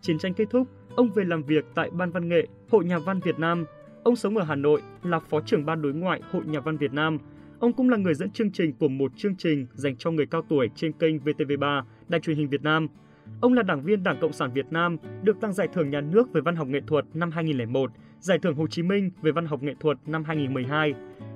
Chiến 0.00 0.18
tranh 0.18 0.34
kết 0.34 0.44
thúc, 0.50 0.68
ông 0.96 1.10
về 1.14 1.24
làm 1.24 1.42
việc 1.42 1.64
tại 1.74 1.90
Ban 1.90 2.10
Văn 2.10 2.28
nghệ, 2.28 2.46
Hội 2.70 2.84
Nhà 2.84 2.98
văn 2.98 3.20
Việt 3.20 3.38
Nam. 3.38 3.64
Ông 4.04 4.16
sống 4.16 4.36
ở 4.36 4.44
Hà 4.44 4.54
Nội, 4.54 4.82
là 5.02 5.18
phó 5.18 5.40
trưởng 5.40 5.66
ban 5.66 5.82
đối 5.82 5.92
ngoại 5.92 6.20
Hội 6.30 6.42
Nhà 6.46 6.60
văn 6.60 6.76
Việt 6.76 6.92
Nam. 6.92 7.18
Ông 7.58 7.72
cũng 7.72 7.90
là 7.90 7.96
người 7.96 8.14
dẫn 8.14 8.30
chương 8.30 8.52
trình 8.52 8.72
của 8.72 8.88
một 8.88 9.12
chương 9.16 9.36
trình 9.36 9.66
dành 9.74 9.96
cho 9.96 10.10
người 10.10 10.26
cao 10.26 10.42
tuổi 10.48 10.70
trên 10.74 10.92
kênh 10.92 11.18
VTV3, 11.18 11.82
Đài 12.08 12.20
truyền 12.20 12.36
hình 12.36 12.48
Việt 12.48 12.62
Nam– 12.62 12.88
Ông 13.40 13.52
là 13.52 13.62
đảng 13.62 13.82
viên 13.82 14.02
Đảng 14.02 14.20
Cộng 14.20 14.32
sản 14.32 14.52
Việt 14.52 14.66
Nam, 14.70 14.96
được 15.22 15.40
tặng 15.40 15.52
giải 15.52 15.68
thưởng 15.72 15.90
nhà 15.90 16.00
nước 16.00 16.32
về 16.32 16.40
văn 16.40 16.56
học 16.56 16.68
nghệ 16.68 16.80
thuật 16.86 17.04
năm 17.14 17.30
2001, 17.30 17.90
giải 18.20 18.38
thưởng 18.38 18.54
Hồ 18.54 18.66
Chí 18.66 18.82
Minh 18.82 19.10
về 19.22 19.32
văn 19.32 19.46
học 19.46 19.62
nghệ 19.62 19.74
thuật 19.80 19.98
năm 20.06 20.24
2012. 20.24 20.94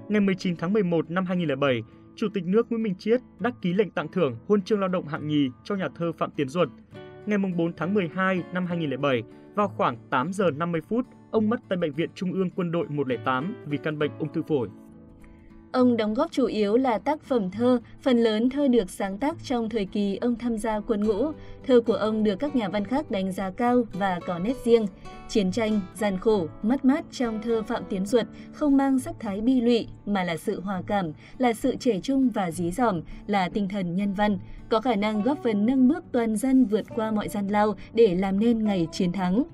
Ngày 0.08 0.20
19 0.20 0.56
tháng 0.56 0.72
11 0.72 1.10
năm 1.10 1.26
2007, 1.26 1.82
Chủ 2.16 2.28
tịch 2.34 2.44
nước 2.46 2.66
Nguyễn 2.70 2.82
Minh 2.82 2.94
Chiết 2.94 3.20
đã 3.38 3.50
ký 3.62 3.72
lệnh 3.72 3.90
tặng 3.90 4.08
thưởng 4.12 4.37
huân 4.48 4.62
chương 4.62 4.80
lao 4.80 4.88
động 4.88 5.08
hạng 5.08 5.28
nhì 5.28 5.48
cho 5.64 5.75
nhà 5.75 5.88
thơ 5.94 6.12
Phạm 6.12 6.30
Tiến 6.30 6.48
Duật. 6.48 6.68
Ngày 7.26 7.38
4 7.38 7.72
tháng 7.76 7.94
12 7.94 8.42
năm 8.52 8.66
2007, 8.66 9.22
vào 9.54 9.68
khoảng 9.68 9.96
8 10.10 10.32
giờ 10.32 10.50
50 10.50 10.80
phút, 10.88 11.06
ông 11.30 11.49
mất 11.49 11.61
tại 11.68 11.76
Bệnh 11.76 11.92
viện 11.92 12.11
Trung 12.14 12.32
ương 12.32 12.50
Quân 12.50 12.73
đội 12.73 12.87
108 12.88 13.56
vì 13.66 13.78
căn 13.78 13.99
bệnh 13.99 14.11
ung 14.18 14.32
thư 14.32 14.42
phổi. 14.42 14.68
Ông 15.73 15.97
đóng 15.97 16.14
góp 16.14 16.32
chủ 16.32 16.47
yếu 16.47 16.76
là 16.76 16.99
tác 16.99 17.23
phẩm 17.23 17.50
thơ, 17.50 17.80
phần 18.02 18.18
lớn 18.18 18.50
thơ 18.50 18.68
được 18.68 18.90
sáng 18.90 19.18
tác 19.18 19.37
trong 19.44 19.68
thời 19.68 19.85
kỳ 19.85 20.16
ông 20.16 20.35
tham 20.35 20.58
gia 20.58 20.80
quân 20.80 21.04
ngũ. 21.04 21.32
Thơ 21.66 21.80
của 21.80 21.94
ông 21.94 22.25
được 22.25 22.37
các 22.37 22.56
nhà 22.56 22.68
văn 22.68 22.85
khác 22.85 23.11
đánh 23.11 23.32
giá 23.32 23.50
cao 23.50 23.85
và 23.92 24.20
có 24.26 24.38
nét 24.38 24.56
riêng. 24.64 24.87
Chiến 25.28 25.52
tranh, 25.52 25.80
gian 25.94 26.18
khổ, 26.18 26.47
mất 26.62 26.85
mát 26.85 27.04
trong 27.11 27.42
thơ 27.42 27.62
Phạm 27.62 27.82
Tiến 27.88 28.06
Duật 28.06 28.26
không 28.52 28.76
mang 28.76 28.99
sắc 28.99 29.14
thái 29.20 29.40
bi 29.40 29.61
lụy 29.61 29.88
mà 30.06 30.25
là 30.25 30.37
sự 30.37 30.61
hòa 30.61 30.82
cảm, 30.87 31.12
là 31.38 31.52
sự 31.52 31.76
trẻ 31.76 32.00
trung 32.02 32.28
và 32.28 32.50
dí 32.50 32.70
dỏm, 32.70 33.00
là 33.26 33.49
tinh 33.49 33.68
thần 33.68 33.97
nhân 33.97 34.14
văn, 34.14 34.38
có 34.68 34.80
khả 34.80 34.94
năng 34.94 35.23
góp 35.23 35.42
phần 35.42 35.66
nâng 35.66 35.88
bước 35.88 36.04
toàn 36.12 36.37
dân 36.37 36.64
vượt 36.64 36.85
qua 36.94 37.11
mọi 37.11 37.28
gian 37.28 37.49
lao 37.49 37.75
để 37.92 38.14
làm 38.14 38.40
nên 38.40 38.64
ngày 38.64 38.87
chiến 38.92 39.12
thắng. 39.12 39.44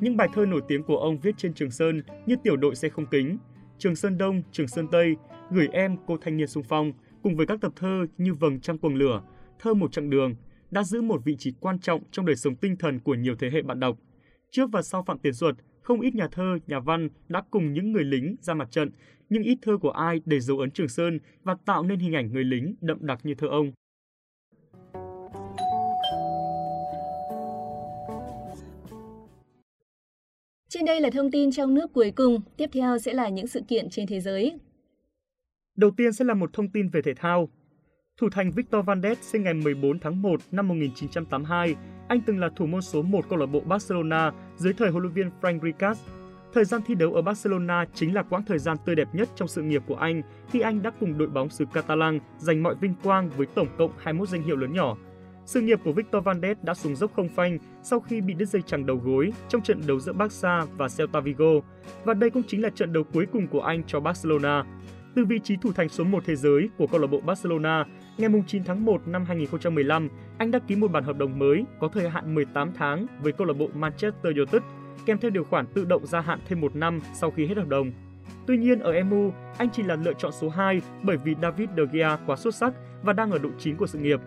Những 0.00 0.16
bài 0.16 0.28
thơ 0.32 0.46
nổi 0.46 0.60
tiếng 0.68 0.82
của 0.82 0.96
ông 0.96 1.18
viết 1.18 1.34
trên 1.38 1.54
Trường 1.54 1.70
Sơn 1.70 2.02
như 2.26 2.36
Tiểu 2.42 2.56
đội 2.56 2.74
xe 2.74 2.88
không 2.88 3.06
kính, 3.06 3.38
Trường 3.78 3.96
Sơn 3.96 4.18
Đông, 4.18 4.42
Trường 4.52 4.68
Sơn 4.68 4.86
Tây, 4.92 5.16
Gửi 5.50 5.68
em 5.72 5.96
cô 6.06 6.16
thanh 6.20 6.36
niên 6.36 6.46
sung 6.46 6.62
phong 6.68 6.92
cùng 7.22 7.36
với 7.36 7.46
các 7.46 7.60
tập 7.60 7.72
thơ 7.76 8.06
như 8.18 8.34
Vầng 8.34 8.60
trăng 8.60 8.78
quầng 8.78 8.94
lửa, 8.94 9.22
Thơ 9.58 9.74
một 9.74 9.92
chặng 9.92 10.10
đường 10.10 10.34
đã 10.70 10.82
giữ 10.82 11.02
một 11.02 11.24
vị 11.24 11.36
trí 11.38 11.52
quan 11.60 11.78
trọng 11.78 12.02
trong 12.10 12.26
đời 12.26 12.36
sống 12.36 12.56
tinh 12.56 12.76
thần 12.76 13.00
của 13.00 13.14
nhiều 13.14 13.34
thế 13.38 13.50
hệ 13.50 13.62
bạn 13.62 13.80
đọc. 13.80 13.98
Trước 14.50 14.66
và 14.72 14.82
sau 14.82 15.02
Phạm 15.02 15.18
Tiến 15.18 15.32
Duật, 15.32 15.54
không 15.82 16.00
ít 16.00 16.14
nhà 16.14 16.28
thơ, 16.32 16.58
nhà 16.66 16.80
văn 16.80 17.08
đã 17.28 17.42
cùng 17.50 17.72
những 17.72 17.92
người 17.92 18.04
lính 18.04 18.36
ra 18.40 18.54
mặt 18.54 18.70
trận, 18.70 18.90
nhưng 19.30 19.42
ít 19.42 19.58
thơ 19.62 19.76
của 19.76 19.90
ai 19.90 20.20
để 20.24 20.40
dấu 20.40 20.58
ấn 20.58 20.70
Trường 20.70 20.88
Sơn 20.88 21.18
và 21.42 21.56
tạo 21.64 21.82
nên 21.82 21.98
hình 21.98 22.14
ảnh 22.14 22.32
người 22.32 22.44
lính 22.44 22.74
đậm 22.80 22.98
đặc 23.00 23.20
như 23.22 23.34
thơ 23.34 23.48
ông. 23.48 23.72
Trên 30.74 30.84
đây 30.84 31.00
là 31.00 31.10
thông 31.10 31.30
tin 31.30 31.50
trong 31.50 31.74
nước 31.74 31.92
cuối 31.92 32.10
cùng, 32.10 32.40
tiếp 32.56 32.70
theo 32.72 32.98
sẽ 32.98 33.12
là 33.12 33.28
những 33.28 33.46
sự 33.46 33.60
kiện 33.68 33.90
trên 33.90 34.06
thế 34.06 34.20
giới. 34.20 34.58
Đầu 35.76 35.90
tiên 35.96 36.12
sẽ 36.12 36.24
là 36.24 36.34
một 36.34 36.52
thông 36.52 36.68
tin 36.68 36.88
về 36.88 37.02
thể 37.02 37.14
thao. 37.14 37.48
Thủ 38.16 38.28
thành 38.32 38.50
Victor 38.50 38.86
Van 38.86 39.02
sinh 39.22 39.42
ngày 39.42 39.54
14 39.54 39.98
tháng 39.98 40.22
1 40.22 40.40
năm 40.50 40.68
1982. 40.68 41.74
Anh 42.08 42.20
từng 42.26 42.38
là 42.38 42.48
thủ 42.56 42.66
môn 42.66 42.82
số 42.82 43.02
1 43.02 43.28
câu 43.28 43.38
lạc 43.38 43.46
bộ 43.46 43.60
Barcelona 43.60 44.32
dưới 44.56 44.72
thời 44.72 44.90
huấn 44.90 45.02
luyện 45.02 45.14
viên 45.14 45.30
Frank 45.40 45.60
Rijkaard. 45.60 45.94
Thời 46.52 46.64
gian 46.64 46.80
thi 46.86 46.94
đấu 46.94 47.14
ở 47.14 47.22
Barcelona 47.22 47.84
chính 47.94 48.14
là 48.14 48.22
quãng 48.22 48.44
thời 48.46 48.58
gian 48.58 48.76
tươi 48.86 48.94
đẹp 48.94 49.08
nhất 49.12 49.28
trong 49.36 49.48
sự 49.48 49.62
nghiệp 49.62 49.82
của 49.86 49.96
anh 49.96 50.22
khi 50.50 50.60
anh 50.60 50.82
đã 50.82 50.90
cùng 51.00 51.18
đội 51.18 51.28
bóng 51.28 51.50
xứ 51.50 51.64
Catalan 51.72 52.18
giành 52.38 52.62
mọi 52.62 52.74
vinh 52.74 52.94
quang 53.02 53.30
với 53.36 53.46
tổng 53.46 53.68
cộng 53.78 53.90
21 53.98 54.28
danh 54.28 54.42
hiệu 54.42 54.56
lớn 54.56 54.72
nhỏ. 54.72 54.96
Sự 55.46 55.60
nghiệp 55.60 55.80
của 55.84 55.92
Victor 55.92 56.24
Valdes 56.24 56.56
đã 56.62 56.74
xuống 56.74 56.96
dốc 56.96 57.12
không 57.16 57.28
phanh 57.28 57.58
sau 57.82 58.00
khi 58.00 58.20
bị 58.20 58.34
đứt 58.34 58.48
dây 58.48 58.62
chằng 58.62 58.86
đầu 58.86 58.96
gối 58.96 59.32
trong 59.48 59.62
trận 59.62 59.80
đấu 59.86 60.00
giữa 60.00 60.12
Barca 60.12 60.64
và 60.76 60.88
Celta 60.98 61.20
Vigo, 61.20 61.52
và 62.04 62.14
đây 62.14 62.30
cũng 62.30 62.42
chính 62.46 62.62
là 62.62 62.70
trận 62.70 62.92
đấu 62.92 63.04
cuối 63.12 63.26
cùng 63.32 63.46
của 63.46 63.60
anh 63.60 63.82
cho 63.86 64.00
Barcelona. 64.00 64.64
Từ 65.14 65.24
vị 65.24 65.38
trí 65.38 65.56
thủ 65.56 65.72
thành 65.72 65.88
số 65.88 66.04
1 66.04 66.22
thế 66.26 66.36
giới 66.36 66.68
của 66.78 66.86
câu 66.86 67.00
lạc 67.00 67.06
bộ 67.06 67.20
Barcelona, 67.20 67.84
ngày 68.18 68.30
9 68.46 68.64
tháng 68.64 68.84
1 68.84 69.08
năm 69.08 69.24
2015, 69.24 70.08
anh 70.38 70.50
đã 70.50 70.58
ký 70.58 70.76
một 70.76 70.92
bản 70.92 71.04
hợp 71.04 71.18
đồng 71.18 71.38
mới 71.38 71.64
có 71.80 71.88
thời 71.88 72.08
hạn 72.08 72.34
18 72.34 72.72
tháng 72.74 73.06
với 73.22 73.32
câu 73.32 73.46
lạc 73.46 73.54
bộ 73.54 73.68
Manchester 73.74 74.36
United, 74.36 74.62
kèm 75.06 75.18
theo 75.18 75.30
điều 75.30 75.44
khoản 75.44 75.66
tự 75.66 75.84
động 75.84 76.06
gia 76.06 76.20
hạn 76.20 76.38
thêm 76.48 76.60
một 76.60 76.76
năm 76.76 77.00
sau 77.14 77.30
khi 77.30 77.46
hết 77.46 77.56
hợp 77.56 77.68
đồng. 77.68 77.92
Tuy 78.46 78.58
nhiên 78.58 78.78
ở 78.78 79.02
MU, 79.04 79.32
anh 79.58 79.68
chỉ 79.72 79.82
là 79.82 79.96
lựa 79.96 80.12
chọn 80.18 80.32
số 80.32 80.48
2 80.48 80.80
bởi 81.02 81.16
vì 81.16 81.34
David 81.42 81.68
De 81.76 81.82
Gea 81.92 82.18
quá 82.26 82.36
xuất 82.36 82.54
sắc 82.54 82.72
và 83.02 83.12
đang 83.12 83.30
ở 83.30 83.38
độ 83.38 83.50
chín 83.58 83.76
của 83.76 83.86
sự 83.86 83.98
nghiệp. 83.98 84.20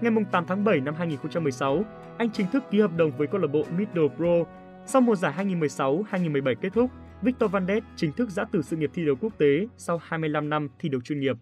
Ngày 0.00 0.12
8 0.32 0.44
tháng 0.46 0.64
7 0.64 0.80
năm 0.80 0.94
2016, 0.98 1.84
anh 2.18 2.30
chính 2.30 2.46
thức 2.52 2.64
ký 2.70 2.80
hợp 2.80 2.96
đồng 2.96 3.10
với 3.18 3.26
câu 3.26 3.40
lạc 3.40 3.48
bộ 3.52 3.62
Middlesbrough. 3.78 4.48
Sau 4.86 5.02
mùa 5.02 5.16
giải 5.16 5.32
2016-2017 5.36 6.54
kết 6.54 6.68
thúc, 6.74 6.90
Victor 7.22 7.50
Van 7.50 7.66
Dijk 7.66 7.80
chính 7.96 8.12
thức 8.12 8.30
giã 8.30 8.44
từ 8.52 8.62
sự 8.62 8.76
nghiệp 8.76 8.90
thi 8.94 9.06
đấu 9.06 9.16
quốc 9.20 9.38
tế 9.38 9.66
sau 9.76 10.00
25 10.02 10.48
năm 10.48 10.68
thi 10.78 10.88
đấu 10.88 11.00
chuyên 11.00 11.20
nghiệp. 11.20 11.36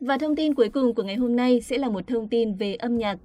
Và 0.00 0.18
thông 0.18 0.36
tin 0.36 0.54
cuối 0.54 0.68
cùng 0.68 0.94
của 0.94 1.02
ngày 1.02 1.16
hôm 1.16 1.36
nay 1.36 1.60
sẽ 1.60 1.78
là 1.78 1.88
một 1.88 2.06
thông 2.06 2.28
tin 2.28 2.54
về 2.54 2.74
âm 2.74 2.98
nhạc. 2.98 3.18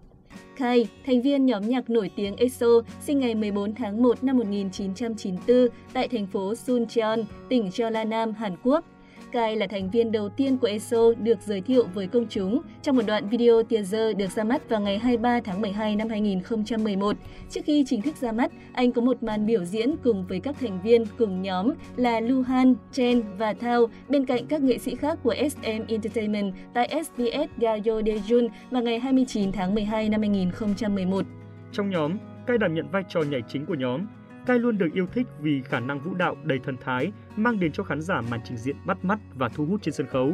Kai, 0.57 0.87
thành 1.05 1.21
viên 1.21 1.45
nhóm 1.45 1.69
nhạc 1.69 1.89
nổi 1.89 2.11
tiếng 2.15 2.35
EXO, 2.35 2.67
sinh 3.01 3.19
ngày 3.19 3.35
14 3.35 3.75
tháng 3.75 4.03
1 4.03 4.23
năm 4.23 4.37
1994 4.37 5.67
tại 5.93 6.07
thành 6.07 6.27
phố 6.27 6.55
Suncheon, 6.55 7.19
tỉnh 7.49 7.69
Jeollanam, 7.69 8.33
Hàn 8.33 8.55
Quốc. 8.63 8.85
Sky 9.33 9.55
là 9.55 9.67
thành 9.67 9.89
viên 9.89 10.11
đầu 10.11 10.29
tiên 10.29 10.57
của 10.57 10.67
ESO 10.67 11.13
được 11.19 11.41
giới 11.41 11.61
thiệu 11.61 11.87
với 11.93 12.07
công 12.07 12.25
chúng 12.29 12.61
trong 12.81 12.95
một 12.95 13.01
đoạn 13.07 13.29
video 13.29 13.63
teaser 13.63 14.17
được 14.17 14.31
ra 14.31 14.43
mắt 14.43 14.69
vào 14.69 14.81
ngày 14.81 14.99
23 14.99 15.39
tháng 15.45 15.61
12 15.61 15.95
năm 15.95 16.09
2011. 16.09 17.15
Trước 17.49 17.61
khi 17.65 17.83
chính 17.87 18.01
thức 18.01 18.15
ra 18.15 18.31
mắt, 18.31 18.51
anh 18.73 18.91
có 18.91 19.01
một 19.01 19.23
màn 19.23 19.45
biểu 19.45 19.65
diễn 19.65 19.95
cùng 20.03 20.25
với 20.27 20.39
các 20.39 20.55
thành 20.59 20.81
viên 20.81 21.05
cùng 21.17 21.41
nhóm 21.41 21.73
là 21.95 22.19
Luhan, 22.19 22.75
Chen 22.91 23.23
và 23.37 23.53
Thao 23.53 23.87
bên 24.09 24.25
cạnh 24.25 24.47
các 24.47 24.61
nghệ 24.61 24.77
sĩ 24.77 24.95
khác 24.95 25.19
của 25.23 25.35
SM 25.51 25.83
Entertainment 25.87 26.53
tại 26.73 27.03
SBS 27.03 27.49
Gayo 27.57 28.01
Dejun 28.01 28.47
vào 28.71 28.83
ngày 28.83 28.99
29 28.99 29.51
tháng 29.51 29.75
12 29.75 30.09
năm 30.09 30.21
2011. 30.21 31.25
Trong 31.71 31.89
nhóm, 31.89 32.17
Kai 32.47 32.57
đảm 32.57 32.73
nhận 32.73 32.89
vai 32.91 33.03
trò 33.09 33.21
nhảy 33.21 33.41
chính 33.47 33.65
của 33.65 33.75
nhóm, 33.75 34.07
Kai 34.45 34.59
luôn 34.59 34.77
được 34.77 34.89
yêu 34.93 35.07
thích 35.13 35.27
vì 35.39 35.61
khả 35.61 35.79
năng 35.79 35.99
vũ 35.99 36.13
đạo 36.13 36.35
đầy 36.43 36.59
thần 36.59 36.77
thái, 36.77 37.11
mang 37.35 37.59
đến 37.59 37.71
cho 37.71 37.83
khán 37.83 38.01
giả 38.01 38.21
màn 38.21 38.39
trình 38.45 38.57
diễn 38.57 38.75
bắt 38.85 39.05
mắt 39.05 39.19
và 39.35 39.49
thu 39.49 39.65
hút 39.65 39.81
trên 39.81 39.93
sân 39.93 40.07
khấu. 40.07 40.31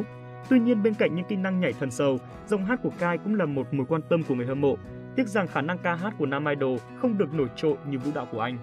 Tuy 0.48 0.60
nhiên 0.60 0.82
bên 0.82 0.94
cạnh 0.94 1.14
những 1.14 1.24
kỹ 1.24 1.36
năng 1.36 1.60
nhảy 1.60 1.72
thần 1.72 1.90
sầu, 1.90 2.18
giọng 2.46 2.64
hát 2.64 2.80
của 2.82 2.90
Kai 2.98 3.18
cũng 3.18 3.34
là 3.34 3.46
một 3.46 3.74
mối 3.74 3.86
quan 3.88 4.00
tâm 4.10 4.22
của 4.22 4.34
người 4.34 4.46
hâm 4.46 4.60
mộ. 4.60 4.76
Tiếc 5.16 5.28
rằng 5.28 5.46
khả 5.46 5.60
năng 5.60 5.78
ca 5.78 5.94
hát 5.94 6.14
của 6.18 6.26
nam 6.26 6.44
idol 6.46 6.78
không 6.98 7.18
được 7.18 7.34
nổi 7.34 7.48
trội 7.56 7.76
như 7.88 7.98
vũ 7.98 8.10
đạo 8.14 8.28
của 8.32 8.40
anh. 8.40 8.58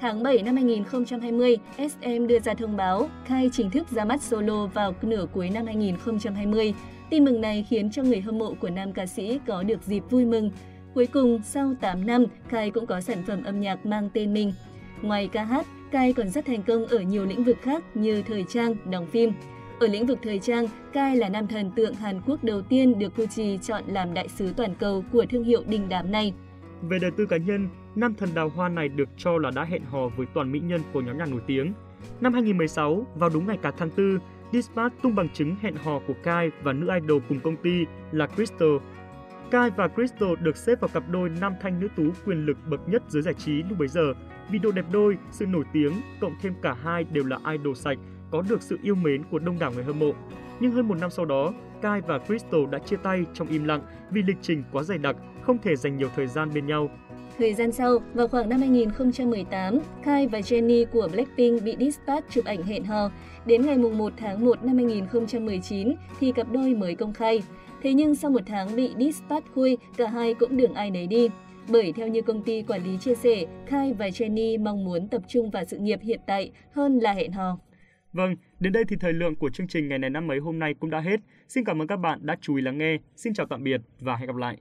Tháng 0.00 0.22
7 0.22 0.42
năm 0.42 0.56
2020, 0.56 1.56
SM 1.76 2.26
đưa 2.26 2.40
ra 2.40 2.54
thông 2.54 2.76
báo 2.76 3.08
Kai 3.28 3.50
chính 3.52 3.70
thức 3.70 3.88
ra 3.90 4.04
mắt 4.04 4.22
solo 4.22 4.66
vào 4.66 4.94
nửa 5.02 5.26
cuối 5.32 5.50
năm 5.50 5.66
2020. 5.66 6.74
Tin 7.10 7.24
mừng 7.24 7.40
này 7.40 7.66
khiến 7.68 7.90
cho 7.90 8.02
người 8.02 8.20
hâm 8.20 8.38
mộ 8.38 8.54
của 8.60 8.70
nam 8.70 8.92
ca 8.92 9.06
sĩ 9.06 9.40
có 9.46 9.62
được 9.62 9.82
dịp 9.82 10.02
vui 10.10 10.24
mừng 10.24 10.50
Cuối 10.94 11.06
cùng, 11.06 11.40
sau 11.42 11.74
8 11.80 12.06
năm, 12.06 12.24
Kai 12.48 12.70
cũng 12.70 12.86
có 12.86 13.00
sản 13.00 13.22
phẩm 13.26 13.42
âm 13.44 13.60
nhạc 13.60 13.86
mang 13.86 14.08
tên 14.14 14.34
mình. 14.34 14.52
Ngoài 15.02 15.28
ca 15.32 15.44
hát, 15.44 15.66
Kai 15.90 16.12
còn 16.12 16.28
rất 16.28 16.46
thành 16.46 16.62
công 16.62 16.86
ở 16.86 17.00
nhiều 17.00 17.26
lĩnh 17.26 17.44
vực 17.44 17.56
khác 17.62 17.84
như 17.94 18.22
thời 18.22 18.44
trang, 18.48 18.74
đóng 18.90 19.06
phim. 19.06 19.32
Ở 19.80 19.86
lĩnh 19.86 20.06
vực 20.06 20.18
thời 20.22 20.38
trang, 20.38 20.66
Kai 20.92 21.16
là 21.16 21.28
nam 21.28 21.46
thần 21.46 21.70
tượng 21.70 21.94
Hàn 21.94 22.20
Quốc 22.26 22.44
đầu 22.44 22.62
tiên 22.62 22.98
được 22.98 23.16
Gucci 23.16 23.58
chọn 23.62 23.84
làm 23.86 24.14
đại 24.14 24.28
sứ 24.28 24.52
toàn 24.56 24.74
cầu 24.74 25.04
của 25.12 25.26
thương 25.30 25.44
hiệu 25.44 25.62
đình 25.68 25.88
đám 25.88 26.12
này. 26.12 26.34
Về 26.82 26.98
đời 26.98 27.10
tư 27.10 27.26
cá 27.26 27.36
nhân, 27.36 27.68
nam 27.94 28.14
thần 28.14 28.28
đào 28.34 28.48
hoa 28.48 28.68
này 28.68 28.88
được 28.88 29.08
cho 29.16 29.38
là 29.38 29.50
đã 29.50 29.64
hẹn 29.64 29.82
hò 29.84 30.08
với 30.16 30.26
toàn 30.34 30.52
mỹ 30.52 30.60
nhân 30.60 30.80
của 30.92 31.00
nhóm 31.00 31.18
nhạc 31.18 31.30
nổi 31.30 31.40
tiếng. 31.46 31.72
Năm 32.20 32.32
2016, 32.32 33.06
vào 33.14 33.30
đúng 33.34 33.46
ngày 33.46 33.58
cả 33.62 33.72
tháng 33.78 33.90
4, 33.96 34.18
Dispatch 34.52 35.02
tung 35.02 35.14
bằng 35.14 35.28
chứng 35.28 35.56
hẹn 35.60 35.74
hò 35.76 35.98
của 36.06 36.14
Kai 36.22 36.50
và 36.62 36.72
nữ 36.72 36.88
idol 37.02 37.22
cùng 37.28 37.40
công 37.40 37.56
ty 37.56 37.84
là 38.12 38.26
Crystal 38.26 38.68
Kai 39.50 39.70
và 39.70 39.88
Crystal 39.88 40.28
được 40.42 40.56
xếp 40.56 40.80
vào 40.80 40.88
cặp 40.88 41.02
đôi 41.10 41.30
nam 41.40 41.54
thanh 41.60 41.80
nữ 41.80 41.88
tú 41.96 42.02
quyền 42.26 42.46
lực 42.46 42.56
bậc 42.70 42.88
nhất 42.88 43.02
giới 43.08 43.22
giải 43.22 43.34
trí 43.34 43.52
lúc 43.52 43.78
bấy 43.78 43.88
giờ. 43.88 44.12
Vì 44.50 44.58
độ 44.58 44.72
đẹp 44.72 44.84
đôi, 44.92 45.16
sự 45.30 45.46
nổi 45.46 45.64
tiếng, 45.72 45.92
cộng 46.20 46.34
thêm 46.42 46.54
cả 46.62 46.76
hai 46.82 47.04
đều 47.04 47.24
là 47.24 47.38
idol 47.52 47.74
sạch, 47.74 47.98
có 48.30 48.42
được 48.48 48.62
sự 48.62 48.78
yêu 48.82 48.94
mến 48.94 49.22
của 49.30 49.38
đông 49.38 49.58
đảo 49.58 49.72
người 49.74 49.84
hâm 49.84 49.98
mộ. 49.98 50.12
Nhưng 50.60 50.72
hơn 50.72 50.88
một 50.88 50.98
năm 51.00 51.10
sau 51.10 51.24
đó, 51.24 51.52
Kai 51.82 52.00
và 52.00 52.18
Crystal 52.18 52.60
đã 52.70 52.78
chia 52.78 52.96
tay 52.96 53.24
trong 53.34 53.48
im 53.48 53.64
lặng 53.64 53.80
vì 54.10 54.22
lịch 54.22 54.36
trình 54.42 54.62
quá 54.72 54.82
dày 54.82 54.98
đặc, 54.98 55.16
không 55.42 55.50
không 55.50 55.58
thể 55.58 55.76
dành 55.76 55.98
nhiều 55.98 56.08
thời 56.16 56.26
gian 56.26 56.50
bên 56.54 56.66
nhau. 56.66 56.90
Thời 57.38 57.54
gian 57.54 57.72
sau, 57.72 57.98
vào 58.14 58.28
khoảng 58.28 58.48
năm 58.48 58.60
2018, 58.60 59.78
Kai 60.04 60.26
và 60.26 60.38
Jennie 60.38 60.86
của 60.86 61.08
Blackpink 61.12 61.62
bị 61.62 61.76
Dispatch 61.78 62.30
chụp 62.30 62.44
ảnh 62.44 62.62
hẹn 62.62 62.84
hò. 62.84 63.10
Đến 63.46 63.66
ngày 63.66 63.78
1 63.78 64.12
tháng 64.16 64.44
1 64.44 64.64
năm 64.64 64.76
2019 64.76 65.94
thì 66.20 66.32
cặp 66.32 66.52
đôi 66.52 66.74
mới 66.74 66.94
công 66.94 67.12
khai. 67.12 67.42
Thế 67.82 67.94
nhưng 67.94 68.14
sau 68.14 68.30
một 68.30 68.42
tháng 68.46 68.76
bị 68.76 68.90
Dispatch 68.98 69.46
khui, 69.54 69.78
cả 69.96 70.08
hai 70.08 70.34
cũng 70.34 70.56
đường 70.56 70.74
ai 70.74 70.90
nấy 70.90 71.06
đi. 71.06 71.28
Bởi 71.68 71.92
theo 71.92 72.08
như 72.08 72.22
công 72.22 72.42
ty 72.42 72.62
quản 72.62 72.84
lý 72.84 72.98
chia 73.00 73.14
sẻ, 73.14 73.44
Kai 73.66 73.92
và 73.92 74.08
Jenny 74.08 74.62
mong 74.62 74.84
muốn 74.84 75.08
tập 75.08 75.22
trung 75.28 75.50
vào 75.50 75.64
sự 75.64 75.78
nghiệp 75.78 76.00
hiện 76.02 76.20
tại 76.26 76.50
hơn 76.72 76.98
là 76.98 77.12
hẹn 77.12 77.32
hò. 77.32 77.58
Vâng, 78.12 78.36
đến 78.60 78.72
đây 78.72 78.84
thì 78.88 78.96
thời 79.00 79.12
lượng 79.12 79.36
của 79.36 79.50
chương 79.50 79.68
trình 79.68 79.88
ngày 79.88 79.98
này 79.98 80.10
năm 80.10 80.26
mấy 80.26 80.38
hôm 80.38 80.58
nay 80.58 80.74
cũng 80.80 80.90
đã 80.90 81.00
hết. 81.00 81.20
Xin 81.48 81.64
cảm 81.64 81.82
ơn 81.82 81.88
các 81.88 81.96
bạn 81.96 82.18
đã 82.22 82.36
chú 82.40 82.56
ý 82.56 82.62
lắng 82.62 82.78
nghe. 82.78 82.96
Xin 83.16 83.34
chào 83.34 83.46
tạm 83.46 83.62
biệt 83.62 83.80
và 84.00 84.16
hẹn 84.16 84.26
gặp 84.26 84.36
lại. 84.36 84.56